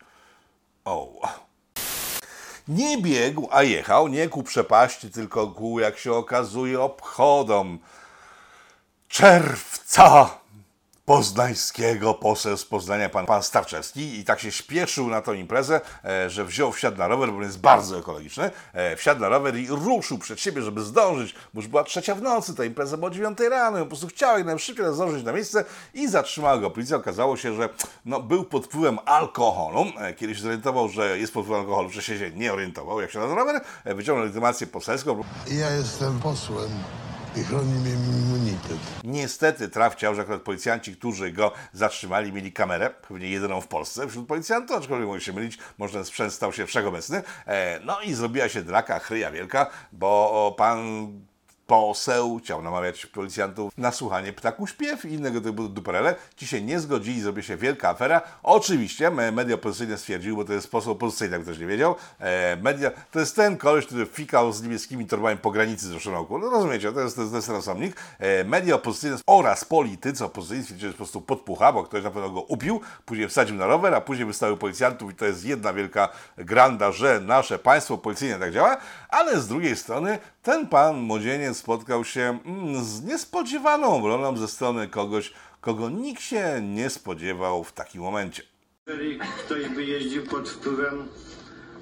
O. 0.84 1.28
Nie 2.68 2.98
biegł, 2.98 3.48
a 3.50 3.62
jechał 3.62 4.08
nie 4.08 4.28
ku 4.28 4.42
przepaści, 4.42 5.10
tylko 5.10 5.46
ku, 5.46 5.80
jak 5.80 5.98
się 5.98 6.12
okazuje, 6.12 6.80
obchodom 6.80 7.78
czerwca 9.08 10.30
poznańskiego, 11.04 12.14
poseł 12.14 12.56
z 12.56 12.64
Poznania, 12.64 13.08
pan, 13.08 13.26
pan 13.26 13.42
Starczewski. 13.42 14.18
I 14.18 14.24
tak 14.24 14.40
się 14.40 14.52
śpieszył 14.52 15.08
na 15.08 15.22
tą 15.22 15.32
imprezę, 15.32 15.80
e, 16.04 16.30
że 16.30 16.44
wziął, 16.44 16.72
wsiadł 16.72 16.98
na 16.98 17.08
rower, 17.08 17.32
bo 17.32 17.42
jest 17.42 17.60
bardzo 17.60 17.98
ekologiczny, 17.98 18.50
e, 18.72 18.96
wsiadł 18.96 19.20
na 19.20 19.28
rower 19.28 19.56
i 19.56 19.66
ruszył 19.68 20.18
przed 20.18 20.40
siebie, 20.40 20.62
żeby 20.62 20.82
zdążyć, 20.82 21.34
bo 21.54 21.60
już 21.60 21.68
była 21.68 21.84
trzecia 21.84 22.14
w 22.14 22.22
nocy, 22.22 22.54
ta 22.54 22.64
impreza 22.64 22.96
była 22.96 23.08
o 23.08 23.10
dziewiątej 23.10 23.48
rano, 23.48 23.78
po 23.78 23.86
prostu 23.86 24.06
chciał 24.06 24.38
jak 24.38 24.46
najszybciej 24.46 24.94
zdążyć 24.94 25.24
na 25.24 25.32
miejsce 25.32 25.64
i 25.94 26.08
zatrzymała 26.08 26.58
go 26.58 26.70
policja. 26.70 26.96
Okazało 26.96 27.36
się, 27.36 27.54
że 27.54 27.68
no, 28.04 28.20
był 28.20 28.44
pod 28.44 28.66
wpływem 28.66 28.98
alkoholu, 29.04 29.84
e, 29.98 30.14
kiedy 30.14 30.34
się 30.34 30.42
zorientował, 30.42 30.88
że 30.88 31.18
jest 31.18 31.32
pod 31.32 31.44
wpływem 31.44 31.64
alkoholu, 31.64 31.88
wcześniej 31.88 32.18
się 32.18 32.30
nie 32.30 32.52
orientował, 32.52 33.00
jak 33.00 33.10
się 33.10 33.18
na 33.18 33.34
rower, 33.34 33.60
e, 33.84 33.94
wyciągnął 33.94 34.24
legitymację 34.24 34.66
poselską, 34.66 35.24
Ja 35.50 35.70
jestem 35.70 36.20
posłem 36.20 36.70
i 37.36 37.44
chroni 37.44 37.72
mnie 37.72 37.90
immunitet. 37.90 38.78
Niestety 39.04 39.68
trafciał, 39.68 40.14
że 40.14 40.22
akurat 40.22 40.42
policjanci, 40.42 40.96
którzy 40.96 41.32
go 41.32 41.52
zatrzymali, 41.72 42.32
mieli 42.32 42.52
kamerę, 42.52 42.90
pewnie 43.08 43.28
jedyną 43.28 43.60
w 43.60 43.68
Polsce 43.68 44.08
wśród 44.08 44.28
policjantów, 44.28 44.76
aczkolwiek 44.76 45.06
mogli 45.06 45.22
się 45.22 45.32
mylić, 45.32 45.58
może 45.78 46.04
sprzęt 46.04 46.32
stał 46.32 46.52
się 46.52 46.66
wszechobecny. 46.66 47.22
E, 47.46 47.80
no 47.84 48.00
i 48.00 48.14
zrobiła 48.14 48.48
się 48.48 48.62
draka, 48.62 48.98
chryja 48.98 49.30
wielka, 49.30 49.70
bo 49.92 50.54
pan 50.58 50.80
poseł 51.66 52.38
chciał 52.42 52.62
namawiać 52.62 53.06
policjantów 53.06 53.72
na 53.78 53.92
słuchanie 53.92 54.32
ptaku 54.32 54.66
śpiew 54.66 55.04
i 55.04 55.12
innego 55.12 55.40
typu 55.40 55.68
duperele. 55.68 56.14
Ci 56.36 56.46
się 56.46 56.62
nie 56.62 56.80
zgodzili, 56.80 57.20
zrobi 57.20 57.42
się 57.42 57.56
wielka 57.56 57.88
afera. 57.88 58.20
Oczywiście 58.42 59.10
me- 59.10 59.32
media 59.32 59.54
opozycyjne 59.54 59.98
stwierdziły, 59.98 60.36
bo 60.36 60.44
to 60.44 60.52
jest 60.52 60.70
poseł 60.70 60.92
opozycyjny, 60.92 61.36
jak 61.36 61.42
ktoś 61.42 61.58
nie 61.58 61.66
wiedział, 61.66 61.94
e, 62.18 62.56
media, 62.56 62.90
to 63.10 63.20
jest 63.20 63.36
ten 63.36 63.56
koleś, 63.56 63.86
który 63.86 64.06
fikał 64.06 64.52
z 64.52 64.62
niebieskimi 64.62 65.06
torbami 65.06 65.36
po 65.38 65.50
granicy 65.50 65.88
zeszłego 65.88 66.18
roku. 66.18 66.38
No 66.38 66.50
rozumiecie, 66.50 66.92
to 66.92 67.00
jest, 67.00 67.16
to 67.16 67.22
jest. 67.22 67.50
E, 68.18 68.44
media 68.44 68.74
opozycyjne 68.74 69.16
oraz 69.26 69.64
politycy 69.64 70.24
opozycyjni 70.24 70.62
stwierdzili, 70.62 70.88
że 70.88 70.92
po 70.92 70.96
prostu 70.96 71.20
podpucha, 71.20 71.72
bo 71.72 71.84
ktoś 71.84 72.04
na 72.04 72.10
pewno 72.10 72.30
go 72.30 72.40
upił, 72.40 72.80
później 73.04 73.28
wsadził 73.28 73.56
na 73.56 73.66
rower, 73.66 73.94
a 73.94 74.00
później 74.00 74.26
wystawił 74.26 74.56
policjantów 74.56 75.12
i 75.12 75.14
to 75.14 75.24
jest 75.24 75.44
jedna 75.44 75.72
wielka 75.72 76.08
granda, 76.36 76.92
że 76.92 77.20
nasze 77.20 77.58
państwo 77.58 77.98
policyjne 77.98 78.38
tak 78.38 78.52
działa, 78.52 78.76
ale 79.08 79.40
z 79.40 79.48
drugiej 79.48 79.76
strony 79.76 80.18
ten 80.42 80.66
pan 80.68 81.00
młodzieniec 81.00 81.51
spotkał 81.54 82.04
się 82.04 82.38
mm, 82.44 82.84
z 82.84 83.02
niespodziewaną 83.02 83.96
obroną 83.96 84.36
ze 84.36 84.48
strony 84.48 84.88
kogoś, 84.88 85.32
kogo 85.60 85.90
nikt 85.90 86.22
się 86.22 86.60
nie 86.62 86.90
spodziewał 86.90 87.64
w 87.64 87.72
takim 87.72 88.02
momencie. 88.02 88.42
Jeżeli 88.86 89.18
ktoś 89.18 89.68
by 89.68 89.84
jeździł 89.84 90.26
pod 90.26 90.48
wpływem 90.48 91.08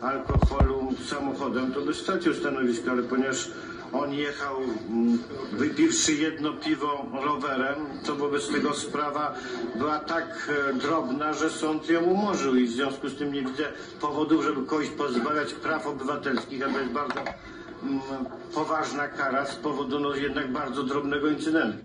alkoholu 0.02 0.88
samochodem, 1.08 1.72
to 1.72 1.80
by 1.80 1.94
stracił 1.94 2.34
stanowisko, 2.34 2.90
ale 2.90 3.02
ponieważ 3.02 3.48
on 3.92 4.14
jechał 4.14 4.56
mm, 4.56 5.18
wypiwszy 5.52 6.12
jedno 6.12 6.52
piwo 6.52 7.06
rowerem, 7.12 7.76
to 8.06 8.16
wobec 8.16 8.52
tego 8.52 8.74
sprawa 8.74 9.34
była 9.76 9.98
tak 9.98 10.50
e, 10.70 10.74
drobna, 10.74 11.32
że 11.32 11.50
sąd 11.50 11.88
ją 11.88 12.00
umorzył 12.02 12.56
i 12.56 12.66
w 12.66 12.70
związku 12.70 13.08
z 13.08 13.16
tym 13.16 13.32
nie 13.32 13.42
widzę 13.42 13.72
powodów, 14.00 14.44
żeby 14.44 14.66
kogoś 14.66 14.88
pozbawiać 14.88 15.52
praw 15.52 15.86
obywatelskich, 15.86 16.62
a 16.62 16.72
to 16.72 16.80
jest 16.80 16.92
bardzo 16.92 17.24
poważna 18.54 19.08
kara 19.08 19.46
z 19.46 19.56
powodu 19.56 20.00
no, 20.00 20.14
jednak 20.14 20.52
bardzo 20.52 20.82
drobnego 20.82 21.28
incydentu. 21.28 21.78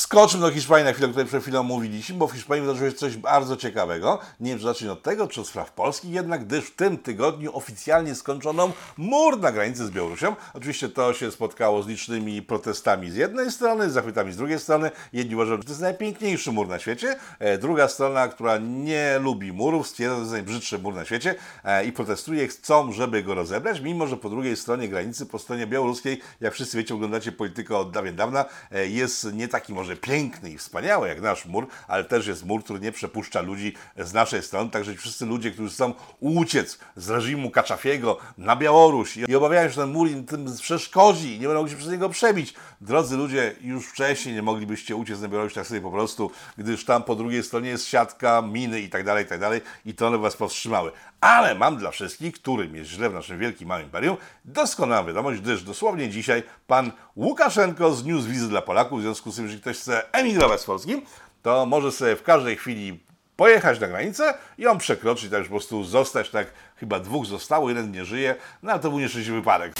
Wskoczmy 0.00 0.40
do 0.40 0.50
Hiszpanii 0.50 0.84
na 0.84 0.92
chwilę, 0.92 1.06
o 1.06 1.10
której 1.10 1.28
przed 1.28 1.42
chwilą 1.42 1.62
mówiliśmy, 1.62 2.16
bo 2.16 2.28
w 2.28 2.32
Hiszpanii 2.32 2.66
wydarzyło 2.66 2.90
się 2.90 2.96
coś 2.96 3.16
bardzo 3.16 3.56
ciekawego. 3.56 4.18
Nie 4.40 4.50
wiem, 4.50 4.58
czy 4.58 4.64
zacząć 4.64 4.90
od 4.90 5.02
tego, 5.02 5.28
czy 5.28 5.40
od 5.40 5.46
spraw 5.46 5.72
polskich, 5.72 6.10
jednak 6.10 6.44
gdyż 6.44 6.64
w 6.64 6.74
tym 6.74 6.98
tygodniu 6.98 7.56
oficjalnie 7.56 8.14
skończono 8.14 8.72
mur 8.96 9.40
na 9.40 9.52
granicy 9.52 9.86
z 9.86 9.90
Białorusią. 9.90 10.36
Oczywiście 10.54 10.88
to 10.88 11.14
się 11.14 11.30
spotkało 11.30 11.82
z 11.82 11.86
licznymi 11.86 12.42
protestami 12.42 13.10
z 13.10 13.14
jednej 13.14 13.52
strony, 13.52 13.90
z 13.90 13.92
zachwytami 13.92 14.32
z 14.32 14.36
drugiej 14.36 14.58
strony. 14.58 14.90
Jedni 15.12 15.34
uważają, 15.34 15.56
że 15.56 15.64
to 15.64 15.68
jest 15.68 15.80
najpiękniejszy 15.80 16.52
mur 16.52 16.68
na 16.68 16.78
świecie. 16.78 17.16
E, 17.38 17.58
Druga 17.58 17.88
strona, 17.88 18.28
która 18.28 18.58
nie 18.58 19.18
lubi 19.18 19.52
murów, 19.52 19.88
stwierdza, 19.88 20.14
że 20.14 20.16
to 20.16 20.22
jest 20.22 20.32
najbrzydszy 20.32 20.78
mur 20.78 20.94
na 20.94 21.04
świecie 21.04 21.34
e, 21.64 21.84
i 21.84 21.92
protestuje, 21.92 22.48
chcą, 22.48 22.92
żeby 22.92 23.22
go 23.22 23.34
rozebrać, 23.34 23.80
mimo 23.80 24.06
że 24.06 24.16
po 24.16 24.30
drugiej 24.30 24.56
stronie 24.56 24.88
granicy, 24.88 25.26
po 25.26 25.38
stronie 25.38 25.66
białoruskiej, 25.66 26.20
jak 26.40 26.54
wszyscy 26.54 26.76
wiecie, 26.76 26.94
oglądacie 26.94 27.32
politykę 27.32 27.76
od 27.76 27.90
dawien 27.90 28.16
dawna, 28.16 28.44
e, 28.70 28.86
jest 28.86 29.32
nie 29.32 29.48
taki 29.48 29.74
może 29.74 29.89
piękny 29.96 30.50
i 30.50 30.58
wspaniały 30.58 31.08
jak 31.08 31.20
nasz 31.20 31.46
mur, 31.46 31.66
ale 31.88 32.04
też 32.04 32.26
jest 32.26 32.44
mur, 32.44 32.64
który 32.64 32.80
nie 32.80 32.92
przepuszcza 32.92 33.40
ludzi 33.40 33.74
z 33.98 34.12
naszej 34.12 34.42
strony, 34.42 34.70
także 34.70 34.94
wszyscy 34.94 35.26
ludzie, 35.26 35.50
którzy 35.50 35.74
chcą 35.74 35.94
uciec 36.20 36.78
z 36.96 37.10
reżimu 37.10 37.50
Kaczafiego 37.50 38.18
na 38.38 38.56
Białoruś 38.56 39.16
i 39.16 39.36
obawiają 39.36 39.68
się, 39.68 39.74
że 39.74 39.80
ten 39.80 39.90
mur 39.90 40.10
im 40.10 40.26
tym 40.26 40.56
przeszkodzi 40.60 41.36
i 41.36 41.40
nie 41.40 41.46
będą 41.46 41.68
się 41.68 41.76
przez 41.76 41.90
niego 41.90 42.08
przebić. 42.08 42.54
Drodzy 42.80 43.16
ludzie, 43.16 43.54
już 43.60 43.86
wcześniej 43.86 44.34
nie 44.34 44.42
moglibyście 44.42 44.96
uciec 44.96 45.20
na 45.20 45.28
Białoruś 45.28 45.54
tak 45.54 45.66
sobie 45.66 45.80
po 45.80 45.90
prostu, 45.90 46.30
gdyż 46.58 46.84
tam 46.84 47.02
po 47.02 47.14
drugiej 47.14 47.42
stronie 47.42 47.68
jest 47.68 47.86
siatka, 47.86 48.42
miny 48.42 48.80
i 48.80 48.88
tak 48.88 49.04
dalej, 49.04 49.24
i 49.24 49.28
tak 49.28 49.40
dalej 49.40 49.60
i 49.84 49.94
to 49.94 50.06
one 50.06 50.18
was 50.18 50.36
powstrzymały. 50.36 50.90
Ale 51.20 51.54
mam 51.54 51.76
dla 51.76 51.90
wszystkich, 51.90 52.34
którym 52.34 52.76
jest 52.76 52.90
źle 52.90 53.10
w 53.10 53.14
naszym 53.14 53.38
wielkim 53.38 53.68
małym 53.68 53.84
imperium, 53.84 54.16
doskonałą 54.44 55.06
wiadomość, 55.06 55.40
gdyż 55.40 55.62
dosłownie 55.62 56.08
dzisiaj 56.08 56.42
pan 56.66 56.92
Łukaszenko 57.16 57.92
zniósł 57.94 58.28
wizy 58.28 58.48
dla 58.48 58.62
Polaków, 58.62 58.98
w 58.98 59.02
związku 59.02 59.30
z 59.32 59.36
tym, 59.36 59.48
że 59.48 59.56
ktoś 59.58 59.76
chce 59.78 60.12
emigrować 60.12 60.60
z 60.60 60.64
Polski, 60.64 61.02
to 61.42 61.66
może 61.66 61.92
sobie 61.92 62.16
w 62.16 62.22
każdej 62.22 62.56
chwili 62.56 63.00
pojechać 63.36 63.80
na 63.80 63.88
granicę 63.88 64.34
i 64.58 64.66
on 64.66 64.78
przekroczyć, 64.78 65.30
tak 65.30 65.42
po 65.42 65.48
prostu 65.48 65.84
zostać, 65.84 66.30
tak 66.30 66.46
chyba 66.76 67.00
dwóch 67.00 67.26
zostało, 67.26 67.68
jeden 67.68 67.92
nie 67.92 68.04
żyje, 68.04 68.34
no 68.62 68.72
ale 68.72 68.80
to 68.80 68.90
był 68.90 68.98
nieszczęśliwy 68.98 69.38
wypadek. 69.38 69.72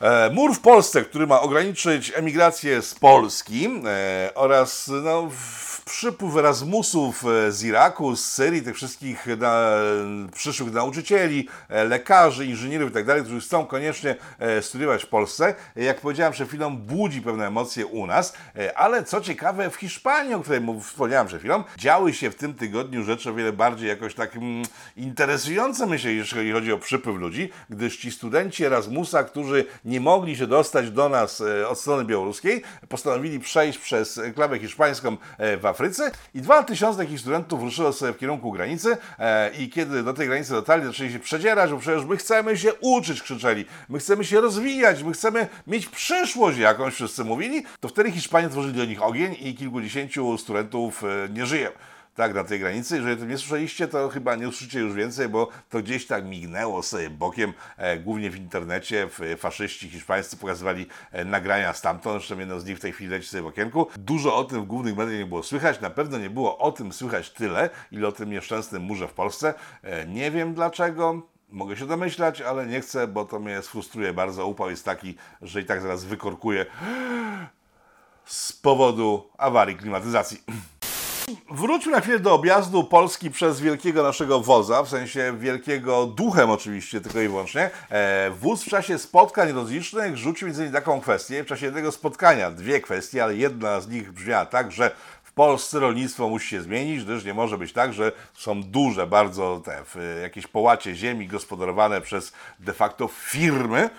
E, 0.00 0.30
Mur 0.30 0.54
w 0.54 0.60
Polsce, 0.60 1.04
który 1.04 1.26
ma 1.26 1.40
ograniczyć 1.40 2.12
emigrację 2.14 2.82
z 2.82 2.94
Polski 2.94 3.68
e, 3.86 4.30
oraz 4.34 4.90
no, 5.04 5.26
w- 5.30 5.69
przypływ 5.90 6.36
Erasmusów 6.36 7.24
e, 7.24 7.52
z 7.52 7.64
Iraku, 7.64 8.16
z 8.16 8.24
Syrii, 8.24 8.62
tych 8.62 8.76
wszystkich 8.76 9.26
na, 9.38 9.70
przyszłych 10.32 10.72
nauczycieli, 10.72 11.48
e, 11.68 11.84
lekarzy, 11.84 12.46
inżynierów 12.46 12.90
i 12.90 12.92
tak 12.94 13.04
którzy 13.22 13.40
chcą 13.40 13.66
koniecznie 13.66 14.16
e, 14.38 14.62
studiować 14.62 15.04
w 15.04 15.06
Polsce. 15.06 15.54
E, 15.76 15.84
Jak 15.84 16.00
powiedziałem 16.00 16.32
przed 16.32 16.48
chwilą, 16.48 16.76
budzi 16.76 17.22
pewne 17.22 17.46
emocje 17.46 17.86
u 17.86 18.06
nas, 18.06 18.34
e, 18.56 18.78
ale 18.78 19.04
co 19.04 19.20
ciekawe, 19.20 19.70
w 19.70 19.76
Hiszpanii, 19.76 20.34
o 20.34 20.40
której 20.40 20.60
wspomniałem 20.82 21.26
przed 21.26 21.38
chwilą, 21.38 21.64
działy 21.78 22.12
się 22.12 22.30
w 22.30 22.34
tym 22.34 22.54
tygodniu 22.54 23.04
rzeczy 23.04 23.30
o 23.30 23.34
wiele 23.34 23.52
bardziej 23.52 23.88
jakoś 23.88 24.14
tak 24.14 24.36
mm, 24.36 24.62
interesujące, 24.96 25.86
myślę, 25.86 26.12
jeżeli 26.12 26.52
chodzi 26.52 26.72
o 26.72 26.78
przypływ 26.78 27.16
ludzi, 27.16 27.50
gdyż 27.70 27.96
ci 27.96 28.10
studenci 28.10 28.64
Erasmusa, 28.64 29.24
którzy 29.24 29.64
nie 29.84 30.00
mogli 30.00 30.36
się 30.36 30.46
dostać 30.46 30.90
do 30.90 31.08
nas 31.08 31.40
e, 31.40 31.68
od 31.68 31.78
strony 31.78 32.04
białoruskiej, 32.04 32.62
postanowili 32.88 33.40
przejść 33.40 33.78
przez 33.78 34.18
enklawę 34.18 34.58
hiszpańską 34.58 35.16
e, 35.38 35.56
w 35.56 35.66
Afryce 35.66 35.79
i 36.34 36.40
dwa 36.40 36.62
tysiące 36.62 36.98
takich 36.98 37.20
studentów 37.20 37.62
ruszyło 37.62 37.92
sobie 37.92 38.12
w 38.12 38.18
kierunku 38.18 38.52
granicy 38.52 38.96
e, 39.18 39.50
i 39.54 39.70
kiedy 39.70 40.02
do 40.02 40.14
tej 40.14 40.26
granicy 40.26 40.52
dotarli, 40.52 40.86
zaczęli 40.86 41.12
się 41.12 41.18
przedzierać, 41.18 41.70
bo 41.70 41.78
przecież 41.78 42.04
my 42.04 42.16
chcemy 42.16 42.58
się 42.58 42.74
uczyć, 42.74 43.22
krzyczeli, 43.22 43.64
my 43.88 43.98
chcemy 43.98 44.24
się 44.24 44.40
rozwijać, 44.40 45.02
my 45.02 45.12
chcemy 45.12 45.48
mieć 45.66 45.86
przyszłość 45.86 46.58
jakąś, 46.58 46.94
wszyscy 46.94 47.24
mówili, 47.24 47.64
to 47.80 47.88
wtedy 47.88 48.10
Hiszpanie 48.10 48.48
tworzyli 48.48 48.74
do 48.74 48.84
nich 48.84 49.02
ogień 49.02 49.36
i 49.40 49.54
kilkudziesięciu 49.54 50.38
studentów 50.38 51.04
e, 51.04 51.28
nie 51.28 51.46
żyje 51.46 51.72
tak, 52.20 52.34
na 52.34 52.44
tej 52.44 52.60
granicy. 52.60 52.96
Jeżeli 52.96 53.16
to 53.16 53.24
nie 53.24 53.38
słyszeliście, 53.38 53.88
to 53.88 54.08
chyba 54.08 54.36
nie 54.36 54.48
usłyszycie 54.48 54.80
już 54.80 54.94
więcej, 54.94 55.28
bo 55.28 55.48
to 55.70 55.82
gdzieś 55.82 56.06
tak 56.06 56.24
mignęło 56.24 56.82
sobie 56.82 57.10
bokiem, 57.10 57.52
e, 57.76 57.98
głównie 57.98 58.30
w 58.30 58.36
internecie. 58.36 59.08
W, 59.08 59.36
faszyści 59.38 59.88
hiszpańscy 59.90 60.36
pokazywali 60.36 60.86
e, 61.12 61.24
nagrania 61.24 61.72
stamtąd, 61.72 62.16
zresztą 62.16 62.38
jedno 62.38 62.60
z 62.60 62.64
nich 62.64 62.78
w 62.78 62.80
tej 62.80 62.92
chwili 62.92 63.10
leci 63.10 63.28
sobie 63.28 63.42
w 63.42 63.46
okienku. 63.46 63.86
Dużo 63.96 64.36
o 64.36 64.44
tym 64.44 64.62
w 64.62 64.66
głównych 64.66 64.96
mediach 64.96 65.18
nie 65.18 65.26
było 65.26 65.42
słychać, 65.42 65.80
na 65.80 65.90
pewno 65.90 66.18
nie 66.18 66.30
było 66.30 66.58
o 66.58 66.72
tym 66.72 66.92
słychać 66.92 67.30
tyle, 67.30 67.70
ile 67.92 68.08
o 68.08 68.12
tym 68.12 68.30
nieszczęsnym 68.30 68.82
murze 68.82 69.08
w 69.08 69.12
Polsce. 69.12 69.54
E, 69.82 70.06
nie 70.06 70.30
wiem 70.30 70.54
dlaczego. 70.54 71.22
Mogę 71.48 71.76
się 71.76 71.86
domyślać, 71.86 72.40
ale 72.40 72.66
nie 72.66 72.80
chcę, 72.80 73.06
bo 73.06 73.24
to 73.24 73.38
mnie 73.38 73.62
sfrustruje 73.62 74.12
bardzo. 74.12 74.46
Upał 74.46 74.70
jest 74.70 74.84
taki, 74.84 75.14
że 75.42 75.60
i 75.60 75.64
tak 75.64 75.80
zaraz 75.80 76.04
wykorkuje 76.04 76.66
z 78.24 78.52
powodu 78.52 79.30
awarii 79.38 79.76
klimatyzacji. 79.76 80.42
Wróćmy 81.50 81.92
na 81.92 82.00
chwilę 82.00 82.18
do 82.18 82.34
objazdu 82.34 82.84
Polski 82.84 83.30
przez 83.30 83.60
wielkiego 83.60 84.02
naszego 84.02 84.40
woza, 84.40 84.82
w 84.82 84.88
sensie 84.88 85.34
wielkiego 85.38 86.06
duchem 86.06 86.50
oczywiście, 86.50 87.00
tylko 87.00 87.20
i 87.20 87.28
wyłącznie. 87.28 87.70
E, 87.90 88.30
wóz 88.30 88.62
w 88.62 88.68
czasie 88.68 88.98
spotkań 88.98 89.52
rozlicznych 89.52 90.16
rzucił 90.16 90.46
między 90.46 90.62
innymi 90.62 90.74
taką 90.74 91.00
kwestię, 91.00 91.44
w 91.44 91.46
czasie 91.46 91.66
jednego 91.66 91.92
spotkania, 91.92 92.50
dwie 92.50 92.80
kwestie, 92.80 93.24
ale 93.24 93.36
jedna 93.36 93.80
z 93.80 93.88
nich 93.88 94.12
brzmiała 94.12 94.46
tak, 94.46 94.72
że 94.72 94.90
w 95.22 95.32
Polsce 95.32 95.80
rolnictwo 95.80 96.28
musi 96.28 96.48
się 96.48 96.62
zmienić, 96.62 97.04
gdyż 97.04 97.24
nie 97.24 97.34
może 97.34 97.58
być 97.58 97.72
tak, 97.72 97.92
że 97.92 98.12
są 98.34 98.62
duże 98.62 99.06
bardzo 99.06 99.62
te 99.64 99.82
jakieś 100.22 100.46
połacie 100.46 100.94
ziemi 100.94 101.26
gospodarowane 101.26 102.00
przez 102.00 102.32
de 102.60 102.72
facto 102.72 103.08
firmy, 103.08 103.90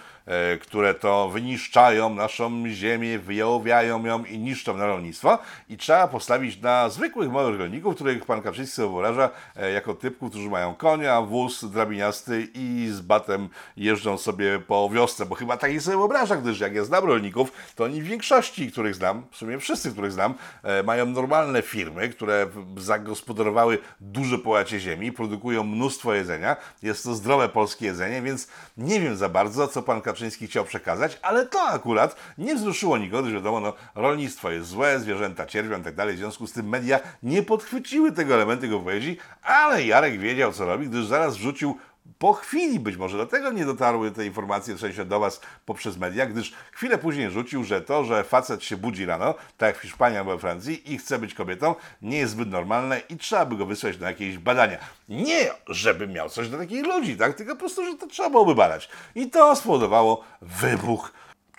które 0.61 0.93
to 0.93 1.29
wyniszczają 1.29 2.15
naszą 2.15 2.63
ziemię, 2.67 3.19
wyjałowiają 3.19 4.05
ją 4.05 4.25
i 4.25 4.39
niszczą 4.39 4.77
na 4.77 4.85
rolnictwo. 4.85 5.39
I 5.69 5.77
trzeba 5.77 6.07
postawić 6.07 6.61
na 6.61 6.89
zwykłych 6.89 7.31
małych 7.31 7.59
rolników, 7.59 7.95
których 7.95 8.25
pan 8.25 8.41
Kaczyński 8.41 8.75
sobie 8.75 8.89
wyobraża 8.89 9.29
e, 9.55 9.71
jako 9.71 9.93
typków, 9.93 10.29
którzy 10.29 10.49
mają 10.49 10.75
konia, 10.75 11.21
wóz 11.21 11.65
drabiniasty 11.65 12.47
i 12.53 12.89
z 12.91 13.01
batem 13.01 13.49
jeżdżą 13.77 14.17
sobie 14.17 14.59
po 14.59 14.89
wiosce, 14.89 15.25
bo 15.25 15.35
chyba 15.35 15.57
takich 15.57 15.81
sobie 15.81 15.97
wyobraża, 15.97 16.35
gdyż 16.35 16.59
jak 16.59 16.75
ja 16.75 16.83
znam 16.83 17.05
rolników, 17.05 17.51
to 17.75 17.83
oni 17.83 18.01
w 18.01 18.05
większości, 18.05 18.71
których 18.71 18.95
znam, 18.95 19.23
w 19.31 19.37
sumie 19.37 19.59
wszyscy, 19.59 19.91
których 19.91 20.11
znam, 20.11 20.33
e, 20.63 20.83
mają 20.83 21.05
normalne 21.05 21.61
firmy, 21.61 22.09
które 22.09 22.47
zagospodarowały 22.77 23.77
duże 23.99 24.37
połacie 24.37 24.79
ziemi, 24.79 25.11
produkują 25.11 25.63
mnóstwo 25.63 26.13
jedzenia. 26.13 26.55
Jest 26.81 27.03
to 27.03 27.15
zdrowe 27.15 27.49
polskie 27.49 27.85
jedzenie, 27.85 28.21
więc 28.21 28.47
nie 28.77 28.99
wiem 28.99 29.15
za 29.15 29.29
bardzo, 29.29 29.67
co 29.67 29.81
pan 29.81 30.01
Kaczyński 30.01 30.20
chciał 30.29 30.65
przekazać, 30.65 31.19
ale 31.21 31.45
to 31.45 31.61
akurat 31.61 32.15
nie 32.37 32.55
wzruszyło 32.55 32.97
nikogo, 32.97 33.21
gdyż 33.21 33.33
wiadomo, 33.33 33.59
no, 33.59 33.73
rolnictwo 33.95 34.51
jest 34.51 34.67
złe, 34.67 34.99
zwierzęta 34.99 35.45
cierpią 35.45 35.79
i 35.79 35.83
tak 35.83 35.95
dalej, 35.95 36.15
w 36.15 36.19
związku 36.19 36.47
z 36.47 36.53
tym 36.53 36.69
media 36.69 36.99
nie 37.23 37.43
podchwyciły 37.43 38.11
tego 38.11 38.33
elementu 38.33 38.65
jego 38.65 38.79
wypowiedzi, 38.79 39.17
ale 39.43 39.85
Jarek 39.85 40.19
wiedział, 40.19 40.53
co 40.53 40.65
robi, 40.65 40.87
gdyż 40.87 41.05
zaraz 41.05 41.37
wrzucił 41.37 41.77
po 42.19 42.33
chwili 42.33 42.79
być 42.79 42.97
może 42.97 43.17
dlatego 43.17 43.51
nie 43.51 43.65
dotarły 43.65 44.11
te 44.11 44.25
informacje 44.25 44.75
w 44.75 44.79
sensie 44.79 45.05
do 45.05 45.19
Was 45.19 45.41
poprzez 45.65 45.97
media, 45.97 46.25
gdyż 46.25 46.53
chwilę 46.71 46.97
później 46.97 47.31
rzucił, 47.31 47.63
że 47.63 47.81
to, 47.81 48.03
że 48.03 48.23
facet 48.23 48.63
się 48.63 48.77
budzi 48.77 49.05
rano, 49.05 49.35
tak 49.57 49.67
jak 49.67 49.77
w 49.77 49.81
Hiszpanii 49.81 50.17
albo 50.17 50.31
we 50.31 50.39
Francji 50.39 50.93
i 50.93 50.97
chce 50.97 51.19
być 51.19 51.33
kobietą, 51.33 51.75
nie 52.01 52.17
jest 52.17 52.33
zbyt 52.33 52.49
normalne 52.49 53.01
i 53.09 53.17
trzeba 53.17 53.45
by 53.45 53.55
go 53.55 53.65
wysłać 53.65 53.99
na 53.99 54.07
jakieś 54.07 54.37
badania. 54.37 54.77
Nie, 55.09 55.51
żeby 55.67 56.07
miał 56.07 56.29
coś 56.29 56.49
do 56.49 56.57
takich 56.57 56.85
ludzi, 56.85 57.17
tak? 57.17 57.35
tylko 57.35 57.53
po 57.53 57.59
prostu, 57.59 57.85
że 57.85 57.97
to 57.97 58.07
trzeba 58.07 58.29
byłoby 58.29 58.55
badać. 58.55 58.89
I 59.15 59.29
to 59.29 59.55
spowodowało 59.55 60.23
wybuch 60.41 61.11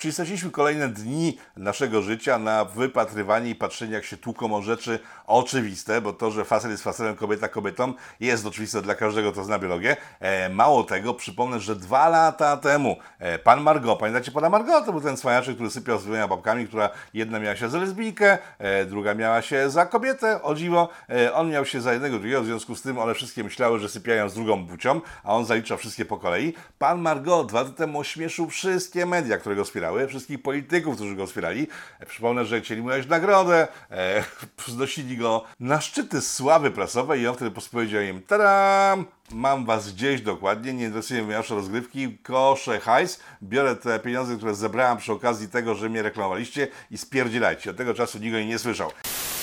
Czyli 0.02 0.12
straciliśmy 0.12 0.50
kolejne 0.50 0.88
dni 0.88 1.38
naszego 1.56 2.02
życia 2.02 2.38
na 2.38 2.64
wypatrywanie 2.64 3.50
i 3.50 3.54
patrzenie, 3.54 3.94
jak 3.94 4.04
się 4.04 4.16
tłuką 4.16 4.54
o 4.56 4.62
rzeczy 4.62 4.98
oczywiste, 5.26 6.00
bo 6.00 6.12
to, 6.12 6.30
że 6.30 6.44
facet 6.44 6.70
jest 6.70 6.82
facetem, 6.82 7.16
kobieta 7.16 7.48
kobietą, 7.48 7.94
jest 8.20 8.46
oczywiste 8.46 8.82
dla 8.82 8.94
każdego, 8.94 9.32
kto 9.32 9.44
zna 9.44 9.58
biologię. 9.58 9.96
E, 10.20 10.48
mało 10.48 10.84
tego, 10.84 11.14
przypomnę, 11.14 11.60
że 11.60 11.76
dwa 11.76 12.08
lata 12.08 12.56
temu 12.56 12.96
e, 13.18 13.38
pan 13.38 13.60
Margot, 13.60 13.98
pamiętacie 13.98 14.32
pana 14.32 14.50
Margot? 14.50 14.86
To 14.86 14.92
był 14.92 15.00
ten 15.00 15.16
cwaniaczek, 15.16 15.54
który 15.54 15.70
sypiał 15.70 15.98
z 15.98 16.04
dwoma 16.04 16.28
babkami, 16.28 16.66
która 16.66 16.90
jedna 17.14 17.40
miała 17.40 17.56
się 17.56 17.68
za 17.68 17.78
lesbijkę, 17.78 18.38
e, 18.58 18.84
druga 18.84 19.14
miała 19.14 19.42
się 19.42 19.70
za 19.70 19.86
kobietę, 19.86 20.42
o 20.42 20.54
dziwo. 20.54 20.88
E, 21.10 21.34
on 21.34 21.50
miał 21.50 21.64
się 21.64 21.80
za 21.80 21.92
jednego 21.92 22.18
drugiego, 22.18 22.42
w 22.42 22.46
związku 22.46 22.76
z 22.76 22.82
tym 22.82 22.98
one 22.98 23.14
wszystkie 23.14 23.44
myślały, 23.44 23.78
że 23.78 23.88
sypiają 23.88 24.28
z 24.28 24.34
drugą 24.34 24.66
płcią, 24.66 25.00
a 25.24 25.34
on 25.34 25.44
zaliczał 25.44 25.78
wszystkie 25.78 26.04
po 26.04 26.18
kolei. 26.18 26.54
Pan 26.78 27.00
Margot 27.00 27.48
dwa 27.48 27.62
lata 27.62 27.74
temu 27.74 27.98
ośmieszył 27.98 28.50
wszystkie 28.50 29.06
media, 29.06 29.38
które 29.38 29.56
go 29.56 29.64
wspierały, 29.64 29.91
wszystkich 30.08 30.42
polityków, 30.42 30.94
którzy 30.94 31.16
go 31.16 31.26
wspierali. 31.26 31.66
E, 32.00 32.06
przypomnę, 32.06 32.44
że 32.44 32.60
chcieli 32.60 32.82
mu 32.82 32.88
dać 32.88 33.06
nagrodę, 33.06 33.68
e, 33.90 34.24
znosili 34.68 35.16
go 35.16 35.44
na 35.60 35.80
szczyty 35.80 36.20
sławy 36.20 36.70
prasowej 36.70 37.20
i 37.20 37.26
on 37.26 37.34
wtedy 37.34 37.50
powiedział 37.70 38.02
im, 38.02 38.22
tadam, 38.22 39.04
mam 39.30 39.66
was 39.66 39.92
gdzieś 39.92 40.20
dokładnie, 40.20 40.72
nie 40.72 40.84
interesuje 40.84 41.22
mnie 41.22 41.36
wasze 41.36 41.54
rozgrywki, 41.54 42.18
kosze 42.18 42.80
hajs, 42.80 43.20
biorę 43.42 43.76
te 43.76 43.98
pieniądze, 43.98 44.36
które 44.36 44.54
zebrałem 44.54 44.98
przy 44.98 45.12
okazji 45.12 45.48
tego, 45.48 45.74
że 45.74 45.88
mnie 45.88 46.02
reklamowaliście 46.02 46.68
i 46.90 46.98
spierdzielajcie. 46.98 47.70
Od 47.70 47.76
tego 47.76 47.94
czasu 47.94 48.18
nikt 48.18 48.32
go 48.32 48.40
nie 48.40 48.58
słyszał. 48.58 48.90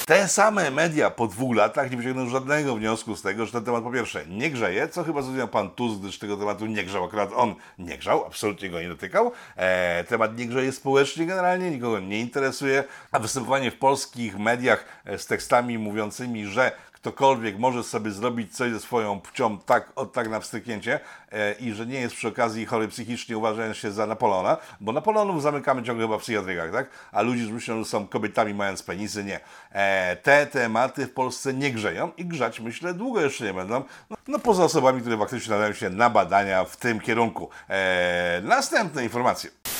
Te 0.09 0.27
same 0.27 0.71
media 0.71 1.09
po 1.09 1.27
dwóch 1.27 1.55
latach 1.55 1.91
nie 1.91 1.97
wyciągną 1.97 2.29
żadnego 2.29 2.75
wniosku 2.75 3.15
z 3.15 3.21
tego, 3.21 3.45
że 3.45 3.51
ten 3.51 3.63
temat 3.63 3.83
po 3.83 3.91
pierwsze 3.91 4.25
nie 4.25 4.51
grzeje, 4.51 4.87
co 4.87 5.03
chyba 5.03 5.21
zrozumiał 5.21 5.47
pan 5.47 5.69
Tusk, 5.69 5.99
gdyż 5.99 6.19
tego 6.19 6.37
tematu 6.37 6.65
nie 6.65 6.83
grzał, 6.83 7.03
akurat 7.03 7.29
on 7.35 7.55
nie 7.79 7.97
grzał, 7.97 8.25
absolutnie 8.25 8.69
go 8.69 8.81
nie 8.81 8.87
dotykał. 8.87 9.31
E, 9.55 10.03
temat 10.03 10.37
nie 10.37 10.45
grzeje 10.45 10.71
społecznie 10.71 11.25
generalnie, 11.25 11.71
nikogo 11.71 11.99
nie 11.99 12.19
interesuje, 12.19 12.83
a 13.11 13.19
występowanie 13.19 13.71
w 13.71 13.77
polskich 13.77 14.39
mediach 14.39 14.85
e, 15.05 15.17
z 15.17 15.25
tekstami 15.25 15.77
mówiącymi, 15.77 16.45
że 16.45 16.71
ktokolwiek 17.01 17.59
może 17.59 17.83
sobie 17.83 18.11
zrobić 18.11 18.57
coś 18.57 18.71
ze 18.71 18.79
swoją 18.79 19.21
płcią 19.21 19.57
tak, 19.57 19.91
o, 19.95 20.05
tak 20.05 20.29
na 20.29 20.39
wstyknięcie 20.39 20.99
e, 21.31 21.53
i 21.53 21.73
że 21.73 21.85
nie 21.85 21.99
jest 21.99 22.15
przy 22.15 22.27
okazji 22.27 22.65
chory 22.65 22.87
psychicznie, 22.87 23.37
uważając 23.37 23.77
się 23.77 23.91
za 23.91 24.07
Napoleona, 24.07 24.57
bo 24.81 24.91
Napoleonów 24.91 25.41
zamykamy 25.41 25.83
ciągle 25.83 26.05
chyba 26.05 26.17
w 26.17 26.21
psychiatrykach, 26.21 26.71
tak? 26.71 26.89
A 27.11 27.21
ludzie, 27.21 27.45
że 27.45 27.53
myślą, 27.53 27.79
że 27.79 27.85
są 27.85 28.07
kobietami 28.07 28.53
mając 28.53 28.83
penisy, 28.83 29.23
nie. 29.23 29.39
E, 29.71 30.15
te 30.15 30.45
tematy 30.45 31.07
w 31.07 31.13
Polsce 31.13 31.53
nie 31.53 31.71
grzeją 31.71 32.11
i 32.17 32.25
grzać, 32.25 32.59
myślę, 32.59 32.93
długo 32.93 33.21
jeszcze 33.21 33.45
nie 33.45 33.53
będą. 33.53 33.83
No, 34.09 34.17
no 34.27 34.39
poza 34.39 34.63
osobami, 34.63 35.01
które 35.01 35.17
faktycznie 35.17 35.53
nadają 35.53 35.73
się 35.73 35.89
na 35.89 36.09
badania 36.09 36.63
w 36.63 36.77
tym 36.77 36.99
kierunku. 36.99 37.49
E, 37.69 38.41
następne 38.43 39.03
informacje. 39.03 39.78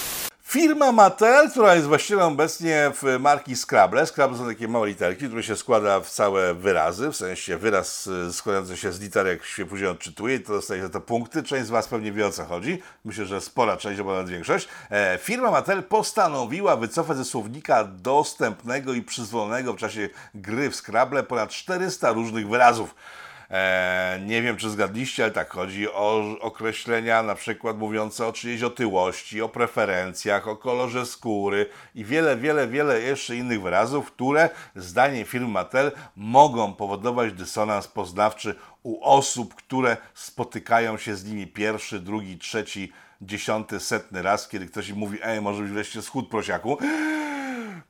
Firma 0.50 0.92
Mattel, 0.92 1.50
która 1.52 1.76
jest 1.76 1.88
właścicielem 1.88 2.28
obecnie 2.28 2.92
w 3.02 3.20
marki 3.20 3.56
Scrabble. 3.56 4.06
Scrabble 4.06 4.38
są 4.38 4.48
takie 4.48 4.68
małe 4.68 4.88
literki, 4.88 5.26
które 5.26 5.44
się 5.44 5.56
składa 5.56 6.00
w 6.00 6.10
całe 6.10 6.54
wyrazy, 6.54 7.12
w 7.12 7.16
sensie 7.16 7.58
wyraz 7.58 8.08
y, 8.08 8.34
składający 8.34 8.78
się 8.78 8.92
z 8.92 9.00
literek 9.00 9.46
się 9.46 9.66
później 9.66 9.90
odczytuje 9.90 10.36
i 10.36 10.40
to 10.40 10.54
dostaje 10.54 10.82
za 10.82 10.90
to 10.90 11.02
punkty. 11.02 11.44
Część 11.44 11.66
z 11.66 11.70
Was 11.70 11.88
pewnie 11.88 12.12
wie 12.12 12.28
o 12.28 12.32
co 12.32 12.46
chodzi. 12.46 12.82
Myślę, 13.06 13.26
że 13.26 13.42
spora 13.42 13.78
część, 13.78 14.00
albo 14.00 14.12
nawet 14.14 14.30
większość. 14.30 14.68
E, 14.92 15.20
firma 15.22 15.52
Mattel 15.52 15.84
postanowiła 15.84 16.76
wycofać 16.76 17.18
ze 17.18 17.26
słownika 17.26 17.84
dostępnego 17.84 18.94
i 18.94 19.02
przyzwolonego 19.02 19.74
w 19.74 19.78
czasie 19.78 20.10
gry 20.36 20.70
w 20.70 20.76
Scrabble 20.76 21.24
ponad 21.24 21.50
400 21.50 22.12
różnych 22.12 22.50
wyrazów. 22.50 22.96
E, 23.52 24.20
nie 24.26 24.42
wiem, 24.42 24.58
czy 24.58 24.70
zgadliście, 24.70 25.24
ale 25.24 25.32
tak, 25.32 25.50
chodzi 25.50 25.90
o 25.90 26.38
określenia 26.42 27.24
na 27.24 27.36
przykład 27.36 27.78
mówiące 27.78 28.28
o 28.28 28.34
czyjejś 28.34 28.64
otyłości, 28.64 29.42
o 29.42 29.50
preferencjach, 29.50 30.48
o 30.48 30.56
kolorze 30.56 31.06
skóry 31.06 31.66
i 31.96 32.06
wiele, 32.06 32.38
wiele, 32.38 32.68
wiele 32.68 33.02
jeszcze 33.02 33.36
innych 33.36 33.62
wyrazów, 33.62 34.12
które 34.12 34.50
zdaniem 34.76 35.26
firmy 35.26 35.48
Mattel 35.48 35.92
mogą 36.16 36.74
powodować 36.74 37.34
dysonans 37.34 37.88
poznawczy 37.88 38.56
u 38.84 39.04
osób, 39.04 39.56
które 39.56 39.98
spotykają 40.14 40.98
się 40.98 41.16
z 41.16 41.26
nimi 41.26 41.48
pierwszy, 41.48 42.00
drugi, 42.00 42.38
trzeci, 42.38 42.92
dziesiąty, 43.22 43.80
setny 43.80 44.22
raz, 44.22 44.48
kiedy 44.48 44.66
ktoś 44.66 44.90
im 44.90 44.98
mówi, 44.98 45.20
ej, 45.24 45.42
może 45.42 45.64
być 45.64 45.72
wreszcie 45.72 46.02
schód 46.02 46.30
prosiaku 46.30 46.78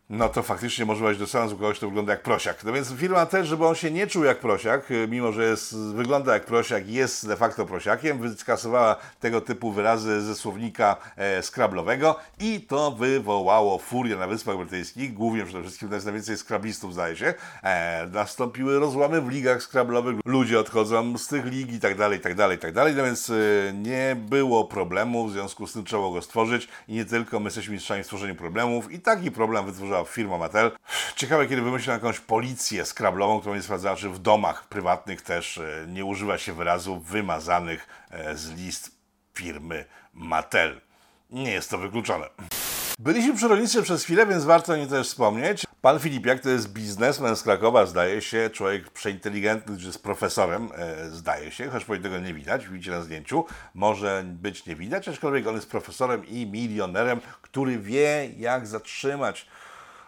no 0.09 0.29
to 0.29 0.43
faktycznie 0.43 0.85
może 0.85 1.05
być 1.05 1.17
do 1.17 1.27
sensu 1.27 1.57
kogoś, 1.57 1.77
kto 1.77 1.87
wygląda 1.87 2.13
jak 2.13 2.23
prosiak. 2.23 2.63
No 2.63 2.73
więc 2.73 2.93
firma 2.93 3.25
też, 3.25 3.47
żeby 3.47 3.65
on 3.65 3.75
się 3.75 3.91
nie 3.91 4.07
czuł 4.07 4.23
jak 4.23 4.39
prosiak, 4.39 4.91
y, 4.91 5.07
mimo 5.07 5.31
że 5.31 5.43
jest, 5.43 5.77
wygląda 5.77 6.33
jak 6.33 6.45
prosiak, 6.45 6.89
jest 6.89 7.27
de 7.27 7.35
facto 7.35 7.65
prosiakiem, 7.65 8.19
wyskasowała 8.19 8.95
tego 9.19 9.41
typu 9.41 9.71
wyrazy 9.71 10.21
ze 10.21 10.35
słownika 10.35 10.97
e, 11.15 11.43
skrablowego 11.43 12.15
i 12.39 12.61
to 12.61 12.91
wywołało 12.91 13.77
furię 13.77 14.15
na 14.15 14.27
Wyspach 14.27 14.57
Brytyjskich, 14.57 15.13
głównie 15.13 15.45
przede 15.45 15.63
wszystkim, 15.63 15.91
jest 15.91 16.05
najwięcej 16.05 16.37
skrablistów 16.37 16.93
zdaje 16.93 17.15
się. 17.15 17.33
E, 17.63 18.07
nastąpiły 18.11 18.79
rozłamy 18.79 19.21
w 19.21 19.29
ligach 19.29 19.63
skrablowych, 19.63 20.15
ludzie 20.25 20.59
odchodzą 20.59 21.17
z 21.17 21.27
tych 21.27 21.45
lig 21.45 21.73
i 21.73 21.79
tak 21.79 21.97
dalej, 21.97 22.19
i 22.19 22.21
tak 22.21 22.35
dalej, 22.35 22.57
i 22.57 22.59
tak 22.59 22.73
dalej, 22.73 22.95
no 22.95 23.03
więc 23.03 23.29
y, 23.29 23.73
nie 23.75 24.15
było 24.19 24.65
problemu, 24.65 25.27
w 25.27 25.31
związku 25.31 25.67
z 25.67 25.73
tym 25.73 25.83
trzeba 25.83 26.09
go 26.11 26.21
stworzyć 26.21 26.67
i 26.87 26.93
nie 26.93 27.05
tylko 27.05 27.39
my 27.39 27.45
jesteśmy 27.45 27.73
mistrzami 27.73 28.03
w 28.03 28.05
stworzeniu 28.05 28.35
problemów 28.35 28.91
i 28.91 28.99
taki 28.99 29.31
problem 29.31 29.65
wytworzyła 29.65 29.98
firma 30.05 30.37
Mattel. 30.37 30.71
Ciekawe, 31.15 31.47
kiedy 31.47 31.61
wymyślą 31.61 31.93
jakąś 31.93 32.19
policję 32.19 32.85
skrablową, 32.85 33.39
którą 33.39 33.55
nie 33.55 33.61
sprawdzała, 33.61 33.95
czy 33.95 34.09
w 34.09 34.19
domach 34.19 34.67
prywatnych 34.67 35.21
też 35.21 35.57
e, 35.57 35.85
nie 35.87 36.05
używa 36.05 36.37
się 36.37 36.53
wyrazów 36.53 37.05
wymazanych 37.05 37.87
e, 38.11 38.37
z 38.37 38.51
list 38.51 38.91
firmy 39.33 39.85
Mattel. 40.13 40.81
Nie 41.29 41.51
jest 41.51 41.69
to 41.69 41.77
wykluczone. 41.77 42.25
Byliśmy 42.99 43.35
przy 43.35 43.47
rolnictwie 43.47 43.81
przez 43.81 44.03
chwilę, 44.03 44.25
więc 44.25 44.43
warto 44.43 44.73
o 44.73 44.75
nim 44.75 44.89
też 44.89 45.07
wspomnieć. 45.07 45.65
Pan 45.81 45.99
Filipiak 45.99 46.39
to 46.39 46.49
jest 46.49 46.73
biznesmen 46.73 47.35
z 47.35 47.43
Krakowa, 47.43 47.85
zdaje 47.85 48.21
się, 48.21 48.49
człowiek 48.53 48.89
przeinteligentny, 48.89 49.77
czy 49.77 49.85
jest 49.85 50.03
profesorem, 50.03 50.69
e, 50.75 51.09
zdaje 51.09 51.51
się, 51.51 51.69
choć 51.69 51.85
powinno 51.85 52.03
tego 52.03 52.19
nie 52.19 52.33
widać, 52.33 52.67
widzicie 52.67 52.91
na 52.91 53.01
zdjęciu, 53.01 53.45
może 53.73 54.23
być 54.25 54.65
nie 54.65 54.75
widać, 54.75 55.07
aczkolwiek 55.07 55.47
on 55.47 55.55
jest 55.55 55.71
profesorem 55.71 56.27
i 56.27 56.45
milionerem, 56.45 57.21
który 57.41 57.79
wie, 57.79 58.29
jak 58.37 58.67
zatrzymać 58.67 59.47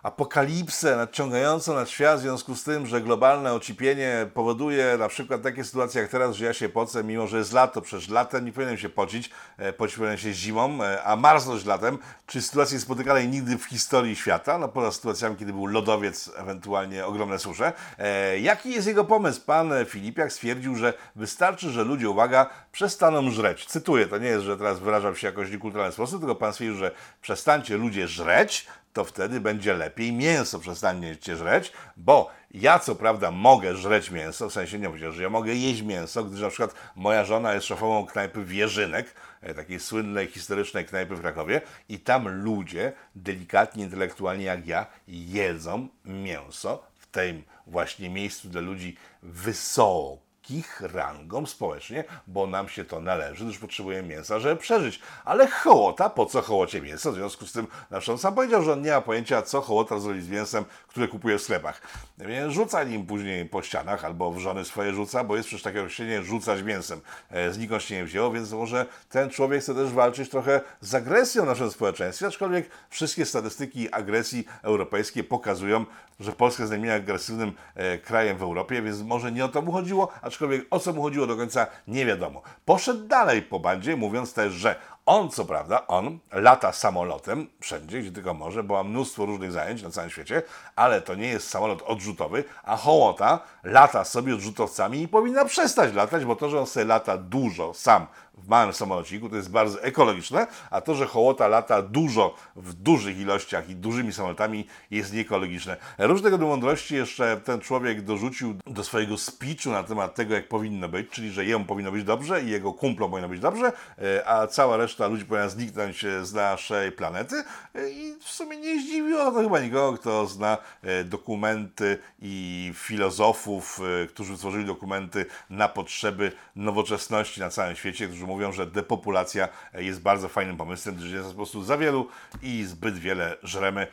apokalipsę 0.04 0.96
nadciągającą 0.96 1.76
nad 1.76 1.90
świat 1.90 2.20
w 2.20 2.22
związku 2.22 2.56
z 2.56 2.64
tym, 2.64 2.88
że 2.88 3.02
globalne 3.02 3.54
ocipienie 3.54 4.28
powoduje 4.34 4.98
na 5.00 5.08
przykład 5.08 5.42
takie 5.42 5.64
sytuacje 5.64 6.02
jak 6.02 6.12
teraz, 6.12 6.36
że 6.36 6.46
ja 6.46 6.54
się 6.54 6.70
pocę, 6.70 7.04
mimo 7.04 7.28
że 7.28 7.38
jest 7.38 7.54
lato, 7.54 7.82
przecież 7.82 8.10
latem 8.10 8.46
nie 8.46 8.52
powinienem 8.52 8.78
się 8.78 8.90
pocić, 8.90 9.30
e, 9.58 9.74
pocić 9.74 9.98
powinien 9.98 10.18
się 10.18 10.34
zimą, 10.34 10.84
e, 10.84 11.04
a 11.04 11.16
marznąć 11.16 11.66
latem, 11.66 11.98
czy 12.28 12.42
sytuacji 12.42 12.80
spotykanej 12.80 13.28
nigdy 13.28 13.58
w 13.58 13.66
historii 13.66 14.16
świata, 14.16 14.58
no 14.58 14.68
poza 14.68 14.92
sytuacjami, 14.92 15.36
kiedy 15.36 15.54
był 15.54 15.66
lodowiec, 15.66 16.32
ewentualnie 16.38 17.06
ogromne 17.06 17.40
susze. 17.40 17.74
E, 17.98 18.40
jaki 18.40 18.72
jest 18.72 18.88
jego 18.88 19.06
pomysł? 19.06 19.42
Pan 19.46 19.72
Filipiak 19.86 20.34
stwierdził, 20.34 20.76
że 20.76 20.94
wystarczy, 21.16 21.70
że 21.70 21.84
ludzie, 21.84 22.10
uwaga, 22.10 22.50
przestaną 22.72 23.32
żreć. 23.32 23.66
Cytuję, 23.66 24.08
to 24.08 24.18
nie 24.18 24.28
jest, 24.28 24.46
że 24.46 24.58
teraz 24.58 24.80
wyrażam 24.80 25.16
się 25.16 25.28
jakoś 25.28 25.52
niekulturalny 25.52 25.94
sposób, 25.94 26.20
tylko 26.20 26.36
pan 26.36 26.54
stwierdził, 26.54 26.78
że 26.78 26.92
przestańcie 27.22 27.78
ludzie 27.78 28.08
żreć, 28.08 28.68
to 28.94 29.06
wtedy 29.06 29.40
będzie 29.40 29.74
lepiej 29.74 30.14
mięso 30.14 30.60
przestaniecie 30.60 31.36
żreć, 31.36 31.72
bo 31.98 32.32
ja 32.52 32.80
co 32.80 32.96
prawda 32.96 33.32
mogę 33.32 33.76
żreć 33.76 34.12
mięso, 34.12 34.50
w 34.50 34.54
sensie 34.54 34.80
nie 34.80 34.90
mówię, 34.90 35.12
że 35.12 35.24
ja 35.24 35.30
mogę 35.30 35.56
jeść 35.56 35.82
mięso, 35.82 36.24
gdyż 36.24 36.42
na 36.42 36.50
przykład 36.50 36.74
moja 36.96 37.26
żona 37.26 37.54
jest 37.54 37.68
szefową 37.68 38.06
knajpy 38.06 38.46
Wierzynek, 38.46 39.16
e, 39.42 39.54
takiej 39.54 39.80
słynnej, 39.80 40.28
historycznej 40.28 40.86
knajpy 40.86 41.16
w 41.16 41.22
Krakowie 41.22 41.62
i 41.90 42.00
tam 42.00 42.44
ludzie, 42.44 42.94
delikatnie, 43.16 43.84
intelektualnie 43.84 44.46
jak 44.46 44.68
ja, 44.68 44.86
jedzą 45.08 45.88
mięso 46.06 46.84
w 46.98 47.08
tym 47.08 47.44
właśnie 47.68 48.10
miejscu 48.10 48.50
dla 48.50 48.62
ludzi 48.62 48.98
wysoko 49.24 50.31
ich 50.50 50.82
rangą 50.82 51.46
społecznie, 51.46 52.04
bo 52.28 52.48
nam 52.48 52.70
się 52.70 52.86
to 52.86 53.00
należy, 53.00 53.46
gdyż 53.46 53.58
potrzebujemy 53.58 54.08
mięsa, 54.08 54.40
żeby 54.40 54.62
przeżyć. 54.62 55.00
Ale 55.26 55.48
hołota, 55.48 56.10
po 56.10 56.26
co 56.26 56.42
hołocie 56.42 56.82
mięso? 56.82 57.12
W 57.12 57.16
związku 57.16 57.46
z 57.46 57.52
tym 57.52 57.68
on 58.08 58.18
sam 58.18 58.36
powiedział, 58.36 58.64
że 58.64 58.74
on 58.74 58.82
nie 58.82 58.92
ma 58.92 59.02
pojęcia, 59.02 59.42
co 59.42 59.62
hołota 59.62 60.00
zrobić 60.00 60.24
z 60.24 60.30
mięsem, 60.30 60.66
które 60.88 61.08
kupuje 61.08 61.38
w 61.38 61.42
sklepach. 61.42 61.82
Więc 62.18 62.54
rzuca 62.54 62.84
nim 62.84 63.06
później 63.06 63.46
po 63.46 63.62
ścianach, 63.62 64.06
albo 64.06 64.32
w 64.32 64.40
żony 64.40 64.66
swoje 64.66 64.94
rzuca, 64.94 65.24
bo 65.24 65.36
jest 65.36 65.48
przecież 65.48 65.64
takie 65.64 65.80
określenie 65.80 66.24
rzucać 66.24 66.64
mięsem. 66.64 67.02
E, 67.30 67.54
znikąd 67.54 67.84
się 67.84 67.96
nie 67.96 68.06
wzięło, 68.06 68.32
więc 68.32 68.52
może 68.52 68.86
ten 69.10 69.30
człowiek 69.30 69.62
chce 69.62 69.76
też 69.76 69.90
walczyć 69.90 70.30
trochę 70.30 70.62
z 70.82 70.96
agresją 70.96 71.44
w 71.44 71.48
naszym 71.48 71.72
społeczeństwie, 71.72 72.28
aczkolwiek 72.28 72.70
wszystkie 72.90 73.26
statystyki 73.26 73.94
agresji 73.94 74.46
europejskie 74.62 75.24
pokazują, 75.24 75.86
że 76.20 76.32
Polska 76.32 76.64
jest 76.64 76.72
najmniej 76.72 76.92
agresywnym 76.92 77.54
e, 77.76 77.98
krajem 77.98 78.38
w 78.38 78.42
Europie, 78.42 78.82
więc 78.82 79.02
może 79.02 79.32
nie 79.32 79.46
o 79.46 79.48
to 79.48 79.62
mu 79.62 79.72
chodziło, 79.72 80.12
aczkolwiek 80.32 80.66
o 80.70 80.80
co 80.80 80.94
mu 80.94 81.02
chodziło 81.02 81.28
do 81.28 81.38
końca 81.38 81.68
nie 81.88 82.06
wiadomo. 82.06 82.42
Poszedł 82.66 83.08
dalej 83.08 83.42
po 83.42 83.60
bandzie, 83.60 83.96
mówiąc 83.96 84.34
też, 84.34 84.54
że 84.54 84.76
On, 85.06 85.30
co 85.30 85.46
prawda, 85.46 85.88
on 85.88 86.20
lata 86.32 86.72
samolotem 86.72 87.48
wszędzie, 87.60 88.02
gdzie 88.02 88.12
tylko 88.12 88.34
może, 88.34 88.64
bo 88.64 88.74
ma 88.74 88.90
mnóstwo 88.90 89.26
różnych 89.26 89.52
zajęć 89.52 89.84
na 89.84 89.90
całym 89.90 90.10
świecie, 90.10 90.42
ale 90.76 91.02
to 91.02 91.16
nie 91.16 91.28
jest 91.28 91.50
samolot 91.50 91.82
odrzutowy, 91.82 92.44
a 92.64 92.78
Hołota 92.78 93.40
lata 93.64 94.04
sobie 94.04 94.34
odrzutowcami 94.34 95.02
i 95.02 95.08
powinna 95.08 95.46
przestać 95.46 95.94
latać, 95.94 96.26
bo 96.26 96.36
to, 96.36 96.50
że 96.50 96.60
on 96.60 96.66
sobie 96.66 96.86
lata 96.86 97.18
dużo 97.18 97.74
sam 97.74 98.08
w 98.44 98.48
małym 98.48 98.74
samolociku, 98.74 99.30
to 99.30 99.36
jest 99.36 99.52
bardzo 99.52 99.84
ekologiczne, 99.84 100.48
a 100.70 100.82
to, 100.82 100.96
że 100.96 101.06
hołota 101.06 101.48
lata 101.48 101.82
dużo 101.82 102.36
w 102.56 102.74
dużych 102.74 103.20
ilościach 103.20 103.70
i 103.70 103.76
dużymi 103.76 104.14
samolotami 104.14 104.68
jest 104.92 105.14
nieekologiczne. 105.14 105.78
Różnego 105.98 106.38
do 106.38 106.48
mądrości 106.48 106.96
jeszcze 106.96 107.38
ten 107.38 107.60
człowiek 107.60 108.02
dorzucił 108.02 108.56
do 108.66 108.84
swojego 108.84 109.18
speechu 109.18 109.70
na 109.70 109.84
temat 109.84 110.16
tego, 110.16 110.34
jak 110.34 110.48
powinno 110.48 110.90
być, 110.90 111.10
czyli 111.10 111.32
że 111.32 111.46
jemu 111.46 111.66
powinno 111.66 111.92
być 111.92 112.04
dobrze 112.04 112.44
i 112.44 112.50
jego 112.50 112.74
kumplom 112.74 113.12
powinno 113.12 113.30
być 113.30 113.40
dobrze, 113.40 113.72
e, 113.98 114.28
a 114.28 114.48
cała 114.48 114.78
reszta 114.78 114.91
ludzi 115.00 115.26
powinna 115.26 115.50
zniknąć 115.50 116.04
e, 116.04 116.26
z 116.26 116.34
naszej 116.34 116.92
planety 116.92 117.44
E, 117.76 117.90
i 117.90 118.16
w 118.20 118.30
sumie 118.30 118.58
nie 118.58 118.82
zdziwiło 118.82 119.32
to 119.32 119.42
chyba 119.42 119.60
nikogo, 119.60 119.98
kto 119.98 120.28
zna 120.28 120.58
e, 120.84 121.04
dokumenty 121.04 121.98
i 122.22 122.72
filozofów, 122.76 123.80
którzy 124.10 124.38
tworzyli 124.38 124.66
dokumenty 124.66 125.26
na 125.50 125.68
potrzeby 125.68 126.32
nowoczesności 126.56 127.40
na 127.40 127.50
całym 127.50 127.76
świecie, 127.76 128.08
którzy 128.08 128.26
mówią, 128.26 128.52
że 128.52 128.68
depopulacja 128.68 129.50
jest 129.74 130.02
bardzo 130.02 130.30
fajnym 130.30 130.58
pomysłem, 130.58 130.96
gdyż 130.96 131.12
jest 131.12 131.30
po 131.30 131.36
prostu 131.36 131.64
za 131.64 131.78
wielu 131.78 132.08
i 132.42 132.64
zbyt 132.64 132.98
wiele 132.98 133.38
żremy. 133.44 133.88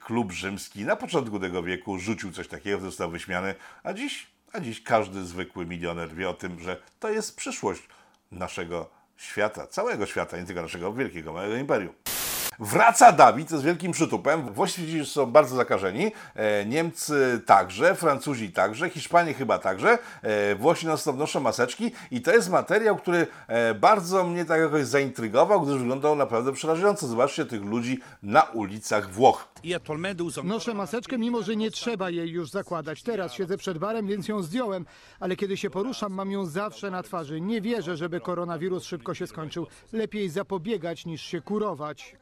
Klub 0.00 0.32
rzymski 0.32 0.84
na 0.84 0.96
początku 0.96 1.40
tego 1.40 1.62
wieku 1.62 1.98
rzucił 1.98 2.32
coś 2.32 2.48
takiego, 2.48 2.80
został 2.80 3.10
wyśmiany, 3.10 3.54
a 3.82 3.92
dziś, 3.92 4.26
a 4.52 4.60
dziś 4.60 4.82
każdy 4.82 5.24
zwykły 5.24 5.66
milioner 5.66 6.14
wie 6.14 6.30
o 6.30 6.34
tym, 6.34 6.60
że 6.60 6.76
to 7.00 7.10
jest 7.10 7.36
przyszłość 7.36 7.82
naszego 8.32 8.95
świata, 9.16 9.66
całego 9.66 10.06
świata, 10.06 10.36
nie 10.36 10.44
tylko 10.44 10.62
naszego 10.62 10.92
wielkiego, 10.92 11.32
małego 11.32 11.56
imperium. 11.56 12.15
Wraca 12.58 13.12
Dawid 13.12 13.50
z 13.50 13.62
wielkim 13.62 13.92
przytupem. 13.92 14.52
Włosi 14.52 15.06
są 15.06 15.26
bardzo 15.26 15.56
zakażeni. 15.56 16.12
E, 16.34 16.66
Niemcy 16.66 17.42
także, 17.46 17.94
Francuzi 17.94 18.52
także, 18.52 18.90
Hiszpanie 18.90 19.34
chyba 19.34 19.58
także. 19.58 19.98
E, 20.22 20.54
Włosi 20.54 20.86
non 20.86 20.98
stop 20.98 21.16
noszą 21.16 21.40
maseczki 21.40 21.90
i 22.10 22.22
to 22.22 22.32
jest 22.32 22.50
materiał, 22.50 22.96
który 22.96 23.26
e, 23.48 23.74
bardzo 23.74 24.24
mnie 24.24 24.44
tak 24.44 24.60
jakoś 24.60 24.86
zaintrygował, 24.86 25.60
gdyż 25.60 25.78
wyglądał 25.78 26.16
naprawdę 26.16 26.52
przerażająco. 26.52 27.06
Zobaczcie 27.06 27.46
tych 27.46 27.64
ludzi 27.64 28.00
na 28.22 28.42
ulicach 28.42 29.10
Włoch. 29.10 29.48
Noszę 30.44 30.74
maseczkę, 30.74 31.18
mimo 31.18 31.42
że 31.42 31.56
nie 31.56 31.70
trzeba 31.70 32.10
jej 32.10 32.30
już 32.30 32.50
zakładać. 32.50 33.02
Teraz 33.02 33.32
siedzę 33.32 33.56
przed 33.56 33.78
barem, 33.78 34.06
więc 34.06 34.28
ją 34.28 34.42
zdjąłem, 34.42 34.86
ale 35.20 35.36
kiedy 35.36 35.56
się 35.56 35.70
poruszam, 35.70 36.12
mam 36.12 36.30
ją 36.30 36.46
zawsze 36.46 36.90
na 36.90 37.02
twarzy. 37.02 37.40
Nie 37.40 37.60
wierzę, 37.60 37.96
żeby 37.96 38.20
koronawirus 38.20 38.84
szybko 38.84 39.14
się 39.14 39.26
skończył. 39.26 39.66
Lepiej 39.92 40.28
zapobiegać 40.28 41.06
niż 41.06 41.22
się 41.22 41.40
kurować. 41.40 42.16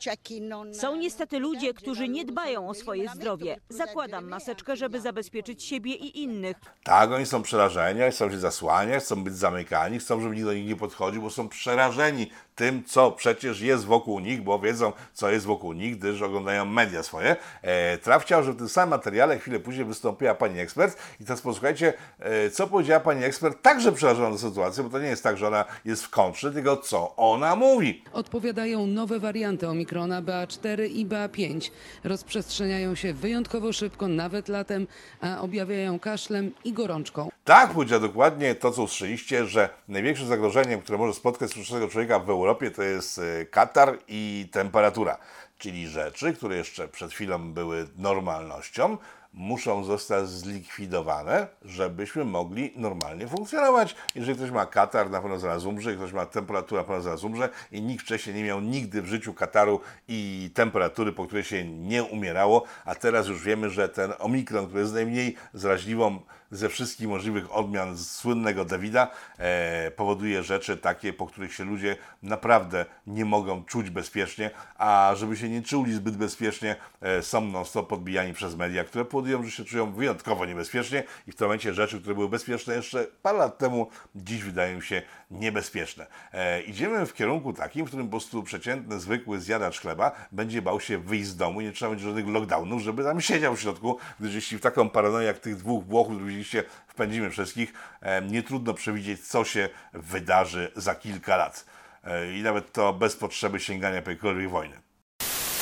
Są 0.72 0.96
niestety 0.96 1.38
ludzie, 1.38 1.74
którzy 1.74 2.08
nie 2.08 2.24
dbają 2.24 2.68
o 2.68 2.74
swoje 2.74 3.08
zdrowie. 3.08 3.56
Zakładam 3.68 4.28
maseczkę, 4.28 4.76
żeby 4.76 5.00
zabezpieczyć 5.00 5.64
siebie 5.64 5.94
i 5.94 6.22
innych. 6.22 6.56
Tak, 6.84 7.12
oni 7.12 7.26
są 7.26 7.42
przerażeni, 7.42 8.00
chcą 8.10 8.30
się 8.30 8.38
zasłaniać, 8.38 9.02
chcą 9.04 9.24
być 9.24 9.34
zamykani, 9.34 9.98
chcą, 9.98 10.20
żeby 10.20 10.34
nikt 10.34 10.46
do 10.46 10.54
nich 10.54 10.66
nie 10.66 10.76
podchodził, 10.76 11.22
bo 11.22 11.30
są 11.30 11.48
przerażeni 11.48 12.30
tym, 12.54 12.84
co 12.84 13.12
przecież 13.12 13.60
jest 13.60 13.84
wokół 13.84 14.20
nich, 14.20 14.42
bo 14.42 14.58
wiedzą, 14.58 14.92
co 15.12 15.30
jest 15.30 15.46
wokół 15.46 15.72
nich, 15.72 15.98
gdyż 15.98 16.22
oglądają 16.22 16.64
media 16.64 17.02
swoje. 17.02 17.36
E, 17.62 17.98
Traf 17.98 18.22
chciał, 18.22 18.42
że 18.42 18.52
w 18.52 18.56
tym 18.56 18.68
samym 18.68 18.90
materiale 18.90 19.38
chwilę 19.38 19.60
później 19.60 19.84
wystąpiła 19.84 20.34
pani 20.34 20.60
ekspert 20.60 20.98
i 21.20 21.24
teraz 21.24 21.40
posłuchajcie, 21.40 21.92
e, 22.18 22.50
co 22.50 22.66
powiedziała 22.66 23.00
pani 23.00 23.24
ekspert, 23.24 23.62
także 23.62 23.92
przerażona 23.92 24.30
do 24.30 24.38
sytuacji, 24.38 24.82
bo 24.82 24.90
to 24.90 24.98
nie 24.98 25.08
jest 25.08 25.22
tak, 25.22 25.36
że 25.36 25.46
ona 25.48 25.64
jest 25.84 26.04
w 26.04 26.10
kontrze, 26.10 26.52
tylko 26.52 26.76
co 26.76 27.16
ona 27.16 27.56
mówi. 27.56 28.02
Odpowiadają 28.12 28.86
nowe 28.86 29.18
warianty 29.18 29.68
Omikrona 29.68 30.22
BA4 30.22 30.90
i 30.90 31.06
BA5. 31.06 31.70
Rozprzestrzeniają 32.04 32.94
się 32.94 33.14
wyjątkowo 33.14 33.72
szybko, 33.72 34.08
nawet 34.08 34.48
latem, 34.48 34.86
a 35.20 35.40
objawiają 35.40 35.98
kaszlem 35.98 36.52
i 36.64 36.72
gorączką. 36.72 37.28
Tak 37.44 37.70
powiedział 37.70 38.00
dokładnie 38.00 38.54
to, 38.54 38.70
co 38.70 38.82
usłyszeliście, 38.82 39.46
że 39.46 39.68
największym 39.88 40.26
zagrożeniem, 40.26 40.80
które 40.80 40.98
może 40.98 41.14
spotkać 41.14 41.48
współczesnego 41.48 41.88
człowieka 41.88 42.18
w 42.18 42.30
Europie, 42.30 42.43
to 42.74 42.82
jest 42.82 43.18
e, 43.18 43.46
katar 43.46 43.98
i 44.08 44.48
temperatura. 44.52 45.18
Czyli 45.58 45.88
rzeczy, 45.88 46.34
które 46.34 46.56
jeszcze 46.56 46.88
przed 46.88 47.12
chwilą 47.12 47.52
były 47.52 47.86
normalnością, 47.96 48.98
muszą 49.34 49.84
zostać 49.84 50.28
zlikwidowane, 50.28 51.46
żebyśmy 51.64 52.24
mogli 52.24 52.72
normalnie 52.76 53.28
funkcjonować. 53.28 53.94
Jeżeli 54.14 54.36
ktoś 54.36 54.50
ma 54.50 54.66
katar, 54.66 55.10
na 55.10 55.20
pewno 55.20 55.38
zaraz 55.38 55.64
umrze, 55.64 55.94
ktoś 55.94 56.12
ma 56.12 56.26
temperaturę, 56.26 56.80
na 56.80 56.88
pewno 56.88 57.02
zaraz 57.02 57.24
umrze 57.24 57.48
i 57.72 57.82
nikt 57.82 58.04
wcześniej 58.04 58.36
nie 58.36 58.44
miał 58.44 58.60
nigdy 58.60 59.02
w 59.02 59.06
życiu 59.06 59.34
kataru 59.34 59.80
i 60.08 60.50
temperatury, 60.54 61.12
po 61.12 61.26
której 61.26 61.44
się 61.44 61.64
nie 61.64 62.04
umierało, 62.04 62.64
a 62.84 62.94
teraz 62.94 63.26
już 63.26 63.44
wiemy, 63.44 63.70
że 63.70 63.88
ten 63.88 64.12
omikron, 64.18 64.66
który 64.66 64.80
jest 64.80 64.94
najmniej 64.94 65.36
zraźliwą 65.54 66.20
ze 66.50 66.68
wszystkich 66.68 67.08
możliwych 67.08 67.56
odmian 67.56 67.98
słynnego 67.98 68.64
Dawida 68.64 69.10
e, 69.38 69.90
powoduje 69.90 70.42
rzeczy 70.42 70.76
takie, 70.76 71.12
po 71.12 71.26
których 71.26 71.54
się 71.54 71.64
ludzie 71.64 71.96
naprawdę 72.22 72.86
nie 73.06 73.24
mogą 73.24 73.64
czuć 73.64 73.90
bezpiecznie, 73.90 74.50
a 74.76 75.12
żeby 75.16 75.36
się 75.36 75.48
nie 75.48 75.62
czuli 75.62 75.94
zbyt 75.94 76.16
bezpiecznie, 76.16 76.76
e, 77.00 77.22
są 77.22 77.40
non 77.40 77.64
stop 77.64 77.88
podbijani 77.88 78.32
przez 78.32 78.56
media, 78.56 78.84
które 78.84 79.04
powodują, 79.04 79.42
że 79.42 79.50
się 79.50 79.64
czują 79.64 79.92
wyjątkowo 79.92 80.46
niebezpiecznie 80.46 81.04
i 81.26 81.32
w 81.32 81.36
tym 81.36 81.46
momencie 81.46 81.74
rzeczy, 81.74 82.00
które 82.00 82.14
były 82.14 82.28
bezpieczne 82.28 82.74
jeszcze 82.74 83.06
parę 83.22 83.38
lat 83.38 83.58
temu, 83.58 83.88
dziś 84.14 84.42
wydają 84.42 84.80
się 84.80 85.02
niebezpieczne. 85.30 86.06
E, 86.32 86.62
idziemy 86.62 87.06
w 87.06 87.14
kierunku 87.14 87.52
takim, 87.52 87.84
w 87.84 87.88
którym 87.88 88.06
po 88.06 88.10
prostu 88.10 88.42
przeciętny, 88.42 89.00
zwykły 89.00 89.40
zjadacz 89.40 89.80
chleba 89.80 90.12
będzie 90.32 90.62
bał 90.62 90.80
się 90.80 90.98
wyjść 90.98 91.26
z 91.26 91.36
domu 91.36 91.60
nie 91.60 91.72
trzeba 91.72 91.90
będzie 91.90 92.04
żadnych 92.04 92.28
lockdownów, 92.28 92.82
żeby 92.82 93.04
tam 93.04 93.20
siedział 93.20 93.56
w 93.56 93.60
środku, 93.60 93.98
gdyż 94.20 94.34
jeśli 94.34 94.58
w 94.58 94.60
taką 94.60 94.90
paranoję 94.90 95.26
jak 95.26 95.38
tych 95.38 95.56
dwóch 95.56 95.84
Włochów, 95.84 96.22
widzieliście, 96.44 96.64
wpędzimy 96.88 97.30
wszystkich, 97.30 97.72
e, 98.00 98.22
nie 98.22 98.42
trudno 98.42 98.74
przewidzieć, 98.74 99.26
co 99.26 99.44
się 99.44 99.68
wydarzy 99.92 100.72
za 100.76 100.94
kilka 100.94 101.36
lat. 101.36 101.64
E, 102.04 102.32
I 102.32 102.42
nawet 102.42 102.72
to 102.72 102.92
bez 102.92 103.16
potrzeby 103.16 103.60
sięgania 103.60 104.02
po 104.02 104.10
jakiejkolwiek 104.10 104.50
wojny. 104.50 104.83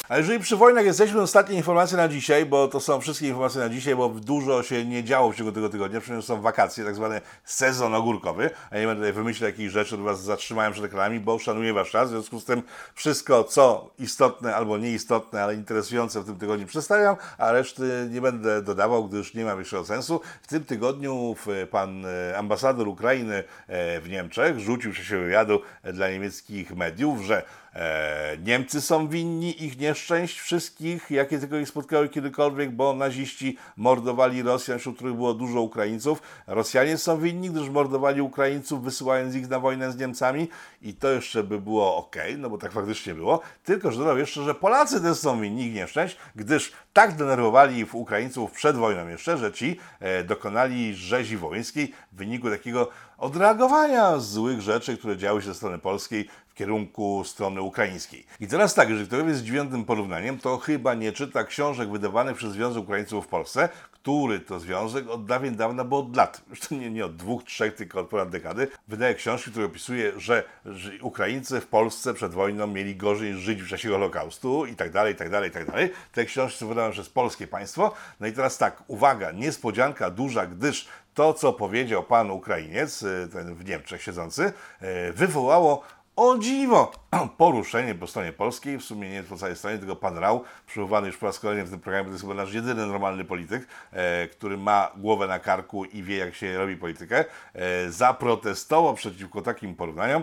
A 0.08 0.18
jeżeli 0.18 0.40
przy 0.40 0.56
wojnach 0.56 0.84
jesteśmy, 0.84 1.20
ostatnie 1.20 1.56
informacje 1.56 1.96
na 1.96 2.08
dzisiaj, 2.08 2.46
bo 2.46 2.68
to 2.68 2.80
są 2.80 3.00
wszystkie 3.00 3.28
informacje 3.28 3.60
na 3.60 3.68
dzisiaj, 3.68 3.96
bo 3.96 4.08
dużo 4.08 4.62
się 4.62 4.84
nie 4.84 5.04
działo 5.04 5.32
w 5.32 5.36
ciągu 5.36 5.52
tego 5.52 5.68
tygodnia, 5.68 6.00
przecież 6.00 6.24
są 6.24 6.40
wakacje, 6.40 6.84
tak 6.84 6.94
zwany 6.94 7.20
sezon 7.44 7.94
ogórkowy, 7.94 8.50
a 8.70 8.78
nie 8.78 8.86
będę 8.86 8.94
tutaj 8.94 9.12
wymyślać 9.12 9.50
jakichś 9.50 9.72
rzeczy, 9.72 9.88
które 9.88 10.02
Was 10.02 10.22
zatrzymają 10.22 10.72
przed 10.72 10.84
ekranami, 10.84 11.20
bo 11.20 11.38
szanuję 11.38 11.72
Wasz 11.72 11.90
czas, 11.90 12.08
w 12.08 12.10
związku 12.10 12.40
z 12.40 12.44
tym 12.44 12.62
wszystko, 12.94 13.44
co 13.44 13.90
istotne 13.98 14.56
albo 14.56 14.78
nieistotne, 14.78 15.42
ale 15.42 15.54
interesujące 15.54 16.20
w 16.20 16.24
tym 16.24 16.38
tygodniu 16.38 16.66
przedstawiam, 16.66 17.16
a 17.38 17.52
reszty 17.52 18.08
nie 18.10 18.20
będę 18.20 18.62
dodawał, 18.62 19.08
gdyż 19.08 19.34
nie 19.34 19.44
ma 19.44 19.56
większego 19.56 19.84
sensu. 19.84 20.20
W 20.42 20.46
tym 20.46 20.64
tygodniu 20.64 21.36
pan 21.70 22.06
e, 22.06 22.38
ambasador 22.38 22.88
Ukrainy 22.88 23.44
e, 23.66 24.00
w 24.00 24.08
Niemczech 24.08 24.58
rzucił 24.58 24.94
się 24.94 25.18
wywiadu 25.18 25.60
dla 25.84 26.10
niemieckich 26.10 26.76
mediów, 26.76 27.20
że 27.20 27.42
E, 27.74 28.36
Niemcy 28.44 28.80
są 28.80 29.08
winni 29.08 29.64
ich 29.64 29.76
nieszczęść 30.02 30.40
wszystkich, 30.40 31.10
jakie 31.10 31.38
tylko 31.38 31.56
ich 31.56 31.68
spotkały 31.68 32.08
kiedykolwiek, 32.08 32.70
bo 32.70 32.94
naziści 32.94 33.56
mordowali 33.76 34.42
Rosjan, 34.42 34.78
wśród 34.78 34.96
których 34.96 35.14
było 35.14 35.34
dużo 35.34 35.60
Ukraińców. 35.60 36.22
Rosjanie 36.46 36.98
są 36.98 37.20
winni, 37.20 37.50
gdyż 37.50 37.68
mordowali 37.68 38.20
Ukraińców, 38.20 38.84
wysyłając 38.84 39.34
ich 39.34 39.48
na 39.48 39.60
wojnę 39.60 39.92
z 39.92 39.96
Niemcami 39.96 40.48
i 40.82 40.94
to 40.94 41.10
jeszcze 41.10 41.42
by 41.42 41.60
było 41.60 41.96
ok, 41.96 42.16
no 42.38 42.50
bo 42.50 42.58
tak 42.58 42.72
faktycznie 42.72 43.14
było. 43.14 43.40
Tylko, 43.64 43.92
że 43.92 43.98
dodał 43.98 44.18
jeszcze, 44.18 44.42
że 44.42 44.54
Polacy 44.54 45.00
też 45.00 45.18
są 45.18 45.40
winni 45.40 45.66
ich 45.66 45.74
nieszczęść, 45.74 46.16
gdyż 46.36 46.72
tak 46.92 47.16
denerwowali 47.16 47.86
Ukraińców 47.92 48.52
przed 48.52 48.76
wojną 48.76 49.08
jeszcze, 49.08 49.38
że 49.38 49.52
ci 49.52 49.78
e, 50.00 50.24
dokonali 50.24 50.94
rzezi 50.94 51.36
wołyńskiej 51.36 51.92
w 52.12 52.16
wyniku 52.16 52.50
takiego 52.50 52.88
odreagowania 53.22 54.18
złych 54.18 54.60
rzeczy, 54.60 54.96
które 54.96 55.16
działy 55.16 55.42
się 55.42 55.46
ze 55.46 55.54
strony 55.54 55.78
polskiej 55.78 56.28
w 56.48 56.54
kierunku 56.54 57.22
strony 57.24 57.62
ukraińskiej. 57.62 58.26
I 58.40 58.46
teraz 58.46 58.74
tak, 58.74 58.88
jeżeli 58.88 59.08
ktoś 59.08 59.24
jest 59.24 59.40
zdziwionym 59.40 59.84
porównaniem, 59.84 60.38
to 60.38 60.58
chyba 60.58 60.94
nie 60.94 61.12
czyta 61.12 61.44
książek 61.44 61.90
wydawanych 61.90 62.36
przez 62.36 62.52
Związek 62.52 62.82
Ukraińców 62.82 63.24
w 63.24 63.28
Polsce, 63.28 63.68
który 64.02 64.40
to 64.40 64.60
związek 64.60 65.08
od 65.08 65.26
dawien 65.26 65.56
dawna, 65.56 65.84
bo 65.84 65.98
od 65.98 66.16
lat, 66.16 66.42
już 66.50 66.70
nie, 66.70 66.90
nie 66.90 67.04
od 67.04 67.16
dwóch, 67.16 67.44
trzech, 67.44 67.74
tylko 67.74 68.00
od 68.00 68.08
ponad 68.08 68.30
dekady, 68.30 68.68
wydaje 68.88 69.14
książki, 69.14 69.50
które 69.50 69.66
opisuje, 69.66 70.12
że, 70.16 70.44
że 70.66 70.90
Ukraińcy 71.00 71.60
w 71.60 71.66
Polsce 71.66 72.14
przed 72.14 72.32
wojną 72.32 72.66
mieli 72.66 72.96
gorzej 72.96 73.34
żyć 73.34 73.62
w 73.62 73.68
czasie 73.68 73.88
Holokaustu 73.88 74.66
i 74.66 74.76
tak 74.76 74.90
dalej, 74.90 75.12
i 75.12 75.16
tak 75.16 75.30
dalej, 75.30 75.50
i 75.50 75.52
tak 75.52 75.66
dalej. 75.66 75.90
Te 76.12 76.24
książki 76.24 76.58
są 76.58 76.68
wydane 76.68 76.92
przez 76.92 77.08
polskie 77.08 77.46
państwo. 77.46 77.94
No 78.20 78.26
i 78.26 78.32
teraz 78.32 78.58
tak, 78.58 78.82
uwaga, 78.86 79.32
niespodzianka 79.32 80.10
duża, 80.10 80.46
gdyż 80.46 80.88
to, 81.14 81.34
co 81.34 81.52
powiedział 81.52 82.02
pan 82.02 82.30
Ukrainiec, 82.30 83.02
y, 83.02 83.28
ten 83.32 83.54
w 83.54 83.64
Niemczech 83.64 84.02
siedzący, 84.02 84.52
y, 84.82 85.12
wywołało 85.12 85.82
o 86.16 86.38
dziwo! 86.38 86.92
Poruszenie 87.38 87.94
po 87.94 88.06
stronie 88.06 88.32
polskiej, 88.32 88.78
w 88.78 88.84
sumie 88.84 89.10
nie 89.10 89.22
po 89.22 89.36
całej 89.36 89.56
stronie, 89.56 89.78
tylko 89.78 89.96
pan 89.96 90.18
Rał, 90.18 90.44
przywołany 90.66 91.06
już 91.06 91.16
po 91.16 91.26
raz 91.26 91.38
kolejny 91.38 91.64
w 91.64 91.70
tym 91.70 91.80
programie, 91.80 92.04
to 92.04 92.12
jest 92.12 92.22
chyba 92.22 92.34
nasz 92.34 92.54
jedyny 92.54 92.86
normalny 92.86 93.24
polityk, 93.24 93.66
e, 93.92 94.28
który 94.28 94.56
ma 94.56 94.90
głowę 94.96 95.26
na 95.26 95.38
karku 95.38 95.84
i 95.84 96.02
wie, 96.02 96.16
jak 96.16 96.34
się 96.34 96.58
robi 96.58 96.76
politykę, 96.76 97.24
e, 97.54 97.90
zaprotestował 97.90 98.94
przeciwko 98.94 99.42
takim 99.42 99.74
porównaniom. 99.74 100.22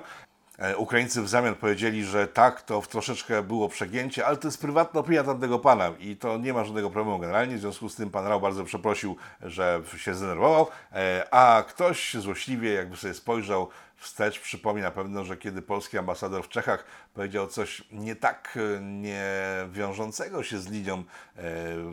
E, 0.59 0.77
Ukraińcy 0.77 1.21
w 1.21 1.29
zamian 1.29 1.55
powiedzieli, 1.55 2.03
że 2.03 2.27
tak, 2.27 2.61
to 2.61 2.81
w 2.81 2.87
troszeczkę 2.87 3.43
było 3.43 3.69
przegięcie, 3.69 4.25
ale 4.25 4.37
to 4.37 4.47
jest 4.47 4.61
prywatna 4.61 4.99
opinia 4.99 5.23
tamtego 5.23 5.59
pana 5.59 5.91
i 5.99 6.15
to 6.15 6.37
nie 6.37 6.53
ma 6.53 6.63
żadnego 6.63 6.89
problemu 6.89 7.19
generalnie. 7.19 7.57
W 7.57 7.59
związku 7.59 7.89
z 7.89 7.95
tym 7.95 8.09
pan 8.09 8.27
Rał 8.27 8.41
bardzo 8.41 8.63
przeprosił, 8.63 9.17
że 9.41 9.81
się 9.97 10.15
zdenerwował, 10.15 10.67
e, 10.91 11.27
a 11.31 11.63
ktoś 11.67 12.13
złośliwie 12.13 12.73
jakby 12.73 12.97
sobie 12.97 13.13
spojrzał 13.13 13.69
wstecz, 13.95 14.39
przypomni 14.39 14.81
na 14.81 14.91
pewno, 14.91 15.23
że 15.23 15.37
kiedy 15.37 15.61
polski 15.61 15.97
ambasador 15.97 16.43
w 16.43 16.49
Czechach 16.49 16.85
powiedział 17.13 17.47
coś 17.47 17.83
nie 17.91 18.15
tak 18.15 18.57
e, 18.77 18.81
nie 18.81 19.25
wiążącego 19.71 20.43
się 20.43 20.59
z 20.59 20.67
linią 20.67 21.03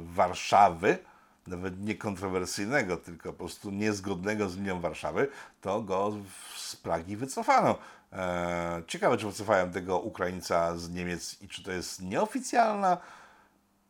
Warszawy, 0.04 0.98
nawet 1.46 1.80
nie 1.80 1.94
kontrowersyjnego, 1.94 2.96
tylko 2.96 3.32
po 3.32 3.38
prostu 3.38 3.70
niezgodnego 3.70 4.48
z 4.48 4.56
linią 4.56 4.80
Warszawy, 4.80 5.28
to 5.60 5.82
go 5.82 6.12
z 6.56 6.76
Pragi 6.76 7.16
wycofano. 7.16 7.78
E, 8.16 8.82
Ciekawe, 8.86 9.16
czy 9.16 9.26
wycofają 9.26 9.70
tego 9.70 9.98
Ukraińca 9.98 10.76
z 10.76 10.90
Niemiec 10.90 11.42
i 11.42 11.48
czy 11.48 11.62
to 11.62 11.72
jest 11.72 12.02
nieoficjalna 12.02 12.98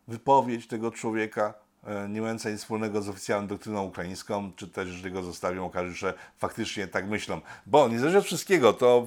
wypowiedź 0.08 0.66
tego 0.66 0.90
człowieka, 0.90 1.54
e, 1.84 2.08
nie 2.08 2.20
mająca 2.22 2.50
nic 2.50 2.60
wspólnego 2.60 3.02
z 3.02 3.08
oficjalną 3.08 3.48
doktryną 3.48 3.82
ukraińską, 3.82 4.52
czy 4.56 4.68
też, 4.68 4.88
jeżeli 4.88 5.10
go 5.14 5.22
zostawią, 5.22 5.64
okaże 5.64 5.92
że 5.92 6.14
faktycznie 6.36 6.88
tak 6.88 7.06
myślą. 7.06 7.40
Bo 7.66 7.88
niezależnie 7.88 8.18
od 8.18 8.24
wszystkiego, 8.24 8.72
to 8.72 9.06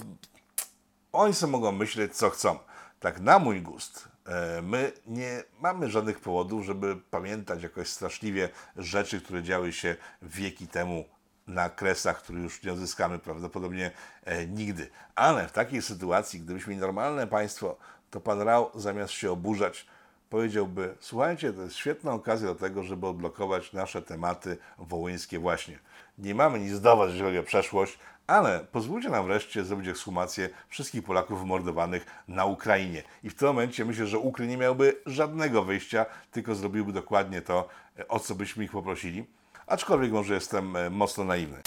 oni 1.11 1.33
sobie 1.33 1.51
mogą 1.51 1.71
myśleć, 1.71 2.15
co 2.15 2.29
chcą. 2.29 2.59
Tak 2.99 3.19
na 3.19 3.39
mój 3.39 3.61
gust. 3.61 4.07
e, 4.25 4.61
My 4.61 4.91
nie 5.07 5.43
mamy 5.59 5.89
żadnych 5.89 6.19
powodów, 6.19 6.65
żeby 6.65 6.95
pamiętać 6.95 7.63
jakoś 7.63 7.87
straszliwie 7.89 8.49
rzeczy, 8.77 9.21
które 9.21 9.43
działy 9.43 9.73
się 9.73 9.95
wieki 10.21 10.67
temu 10.67 11.05
na 11.49 11.69
kresach, 11.69 12.17
które 12.23 12.39
już 12.39 12.63
nie 12.63 12.73
odzyskamy 12.73 13.19
prawdopodobnie 13.19 13.91
e, 14.25 14.47
nigdy. 14.47 14.89
Ale 15.15 15.47
w 15.47 15.51
takiej 15.51 15.81
sytuacji, 15.81 16.39
gdybyśmy 16.39 16.69
mieli 16.69 16.81
normalne 16.81 17.27
państwo, 17.27 17.77
to 18.11 18.21
pan 18.21 18.41
Rał 18.41 18.71
zamiast 18.75 19.13
się 19.13 19.31
oburzać, 19.31 19.85
powiedziałby: 20.29 20.95
Słuchajcie, 20.99 21.53
to 21.53 21.61
jest 21.61 21.75
świetna 21.75 22.11
okazja 22.11 22.47
do 22.47 22.55
tego, 22.55 22.83
żeby 22.83 23.07
odblokować 23.07 23.73
nasze 23.73 24.01
tematy 24.01 24.57
wołyńskie, 24.77 25.39
właśnie. 25.39 25.79
Nie 26.17 26.35
mamy 26.35 26.59
nic 26.59 26.79
do 26.79 26.97
Was, 26.97 27.09
jeżeli 27.09 27.25
chodzi 27.25 27.39
o 27.39 27.43
przeszłość, 27.43 27.99
ale 28.27 28.65
pozwólcie 28.71 29.09
nam 29.09 29.25
wreszcie 29.25 29.63
zrobić 29.63 29.87
ekshumację 29.87 30.49
wszystkich 30.67 31.03
Polaków 31.03 31.39
wymordowanych 31.39 32.05
na 32.27 32.45
Ukrainie. 32.45 33.03
I 33.23 33.29
w 33.29 33.35
tym 33.35 33.47
momencie 33.47 33.85
myślę, 33.85 34.07
że 34.07 34.19
Ukry 34.19 34.47
nie 34.47 34.57
miałby 34.57 35.01
żadnego 35.05 35.63
wyjścia, 35.63 36.05
tylko 36.31 36.55
zrobiłby 36.55 36.93
dokładnie 36.93 37.41
to, 37.41 37.69
e, 37.99 38.07
o 38.07 38.19
co 38.19 38.35
byśmy 38.35 38.63
ich 38.63 38.71
poprosili. 38.71 39.25
Aczkolwiek 39.69 40.11
może 40.11 40.33
jestem 40.33 40.75
e, 40.75 40.89
mocno 40.89 41.23
naiwny. 41.23 41.57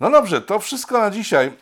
No 0.00 0.10
dobrze, 0.10 0.40
to 0.40 0.58
wszystko 0.58 0.98
na 0.98 1.10
dzisiaj. 1.10 1.52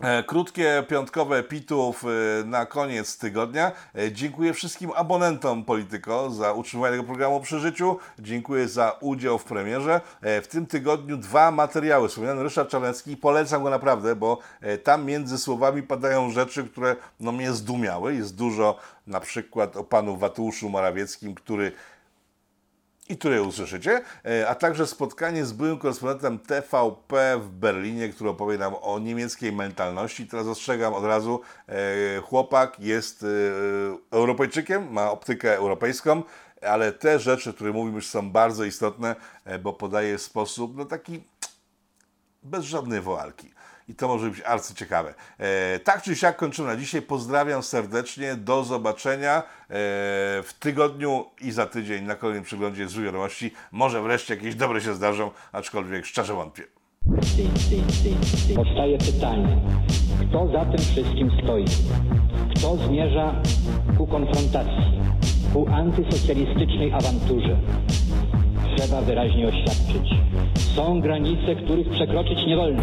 E, 0.00 0.22
Krótkie 0.22 0.84
piątkowe 0.88 1.42
pitów 1.42 2.04
e, 2.04 2.44
na 2.44 2.66
koniec 2.66 3.18
tygodnia. 3.18 3.72
Dziękuję 4.12 4.52
wszystkim 4.52 4.90
abonentom 4.94 5.64
Polityko 5.64 6.30
za 6.30 6.52
utrzymanie 6.52 6.92
tego 6.92 7.04
programu 7.04 7.40
przy 7.40 7.60
życiu. 7.60 7.98
Dziękuję 8.18 8.68
za 8.68 8.96
udział 9.00 9.38
w 9.38 9.44
premierze. 9.44 10.00
W 10.22 10.46
tym 10.46 10.66
tygodniu 10.66 11.16
dwa 11.16 11.50
materiały. 11.50 12.08
Wspomniany 12.08 12.42
Ryszard 12.42 12.70
Czarnecki. 12.70 13.16
Polecam 13.16 13.62
go 13.62 13.70
naprawdę, 13.70 14.16
bo 14.16 14.38
tam 14.84 15.04
między 15.04 15.38
słowami 15.38 15.82
padają 15.82 16.30
rzeczy, 16.30 16.64
które 16.64 16.96
no, 17.20 17.32
mnie 17.32 17.52
zdumiały. 17.52 18.14
Jest 18.14 18.36
dużo 18.36 18.78
na 19.06 19.20
przykład 19.20 19.76
o 19.76 19.84
panu 19.84 20.16
Watuszu 20.16 20.68
Morawieckim, 20.68 21.34
który 21.34 21.72
i 23.08 23.16
które 23.16 23.42
usłyszycie, 23.42 24.02
e, 24.24 24.48
a 24.48 24.54
także 24.54 24.86
spotkanie 24.86 25.44
z 25.44 25.52
byłym 25.52 25.78
korespondentem 25.78 26.38
TVP 26.38 27.38
w 27.38 27.48
Berlinie, 27.48 28.08
który 28.08 28.30
opowie 28.30 28.58
nam 28.58 28.74
o 28.80 28.98
niemieckiej 28.98 29.52
mentalności. 29.52 30.26
Teraz 30.26 30.46
ostrzegam 30.46 30.94
od 30.94 31.04
razu, 31.04 31.40
e, 31.68 32.20
chłopak 32.20 32.80
jest 32.80 33.22
e, 33.22 33.26
Europejczykiem, 34.10 34.92
ma 34.92 35.10
optykę 35.10 35.56
europejską, 35.56 36.22
ale 36.62 36.92
te 36.92 37.18
rzeczy, 37.18 37.54
które 37.54 37.72
mówimy, 37.72 38.02
są 38.02 38.30
bardzo 38.30 38.64
istotne, 38.64 39.16
bo 39.62 39.72
podaje 39.72 40.18
sposób 40.18 40.76
no 40.76 40.84
taki 40.84 41.22
bez 42.42 42.64
żadnej 42.64 43.00
woalki. 43.00 43.54
I 43.88 43.94
to 43.94 44.08
może 44.08 44.30
być 44.30 44.40
arcyciekawe. 44.40 45.14
E, 45.38 45.78
tak 45.78 46.02
czy 46.02 46.16
siak 46.16 46.36
kończymy 46.36 46.68
na 46.68 46.76
dzisiaj. 46.76 47.02
Pozdrawiam 47.02 47.62
serdecznie. 47.62 48.34
Do 48.34 48.64
zobaczenia 48.64 49.38
e, 49.38 49.42
w 50.42 50.50
tygodniu 50.58 51.24
i 51.40 51.52
za 51.52 51.66
tydzień 51.66 52.04
na 52.04 52.14
kolejnym 52.14 52.44
przeglądzie 52.44 52.88
z 52.88 52.98
wiadomości. 52.98 53.52
Może 53.72 54.02
wreszcie 54.02 54.34
jakieś 54.34 54.54
dobre 54.54 54.80
się 54.80 54.94
zdarzą, 54.94 55.30
aczkolwiek 55.52 56.06
szczerze 56.06 56.34
wątpię. 56.34 56.62
Powstaje 58.56 58.98
pytanie, 58.98 59.60
kto 60.20 60.48
za 60.52 60.64
tym 60.64 60.78
wszystkim 60.78 61.30
stoi? 61.42 61.64
Kto 62.56 62.76
zmierza 62.76 63.42
ku 63.98 64.06
konfrontacji, 64.06 65.00
ku 65.52 65.68
antysocjalistycznej 65.68 66.92
awanturze? 66.92 67.56
Trzeba 68.76 69.00
wyraźnie 69.00 69.48
oświadczyć. 69.48 70.08
Są 70.76 71.00
granice, 71.00 71.54
których 71.64 71.90
przekroczyć 71.90 72.38
nie 72.46 72.56
wolno. 72.56 72.82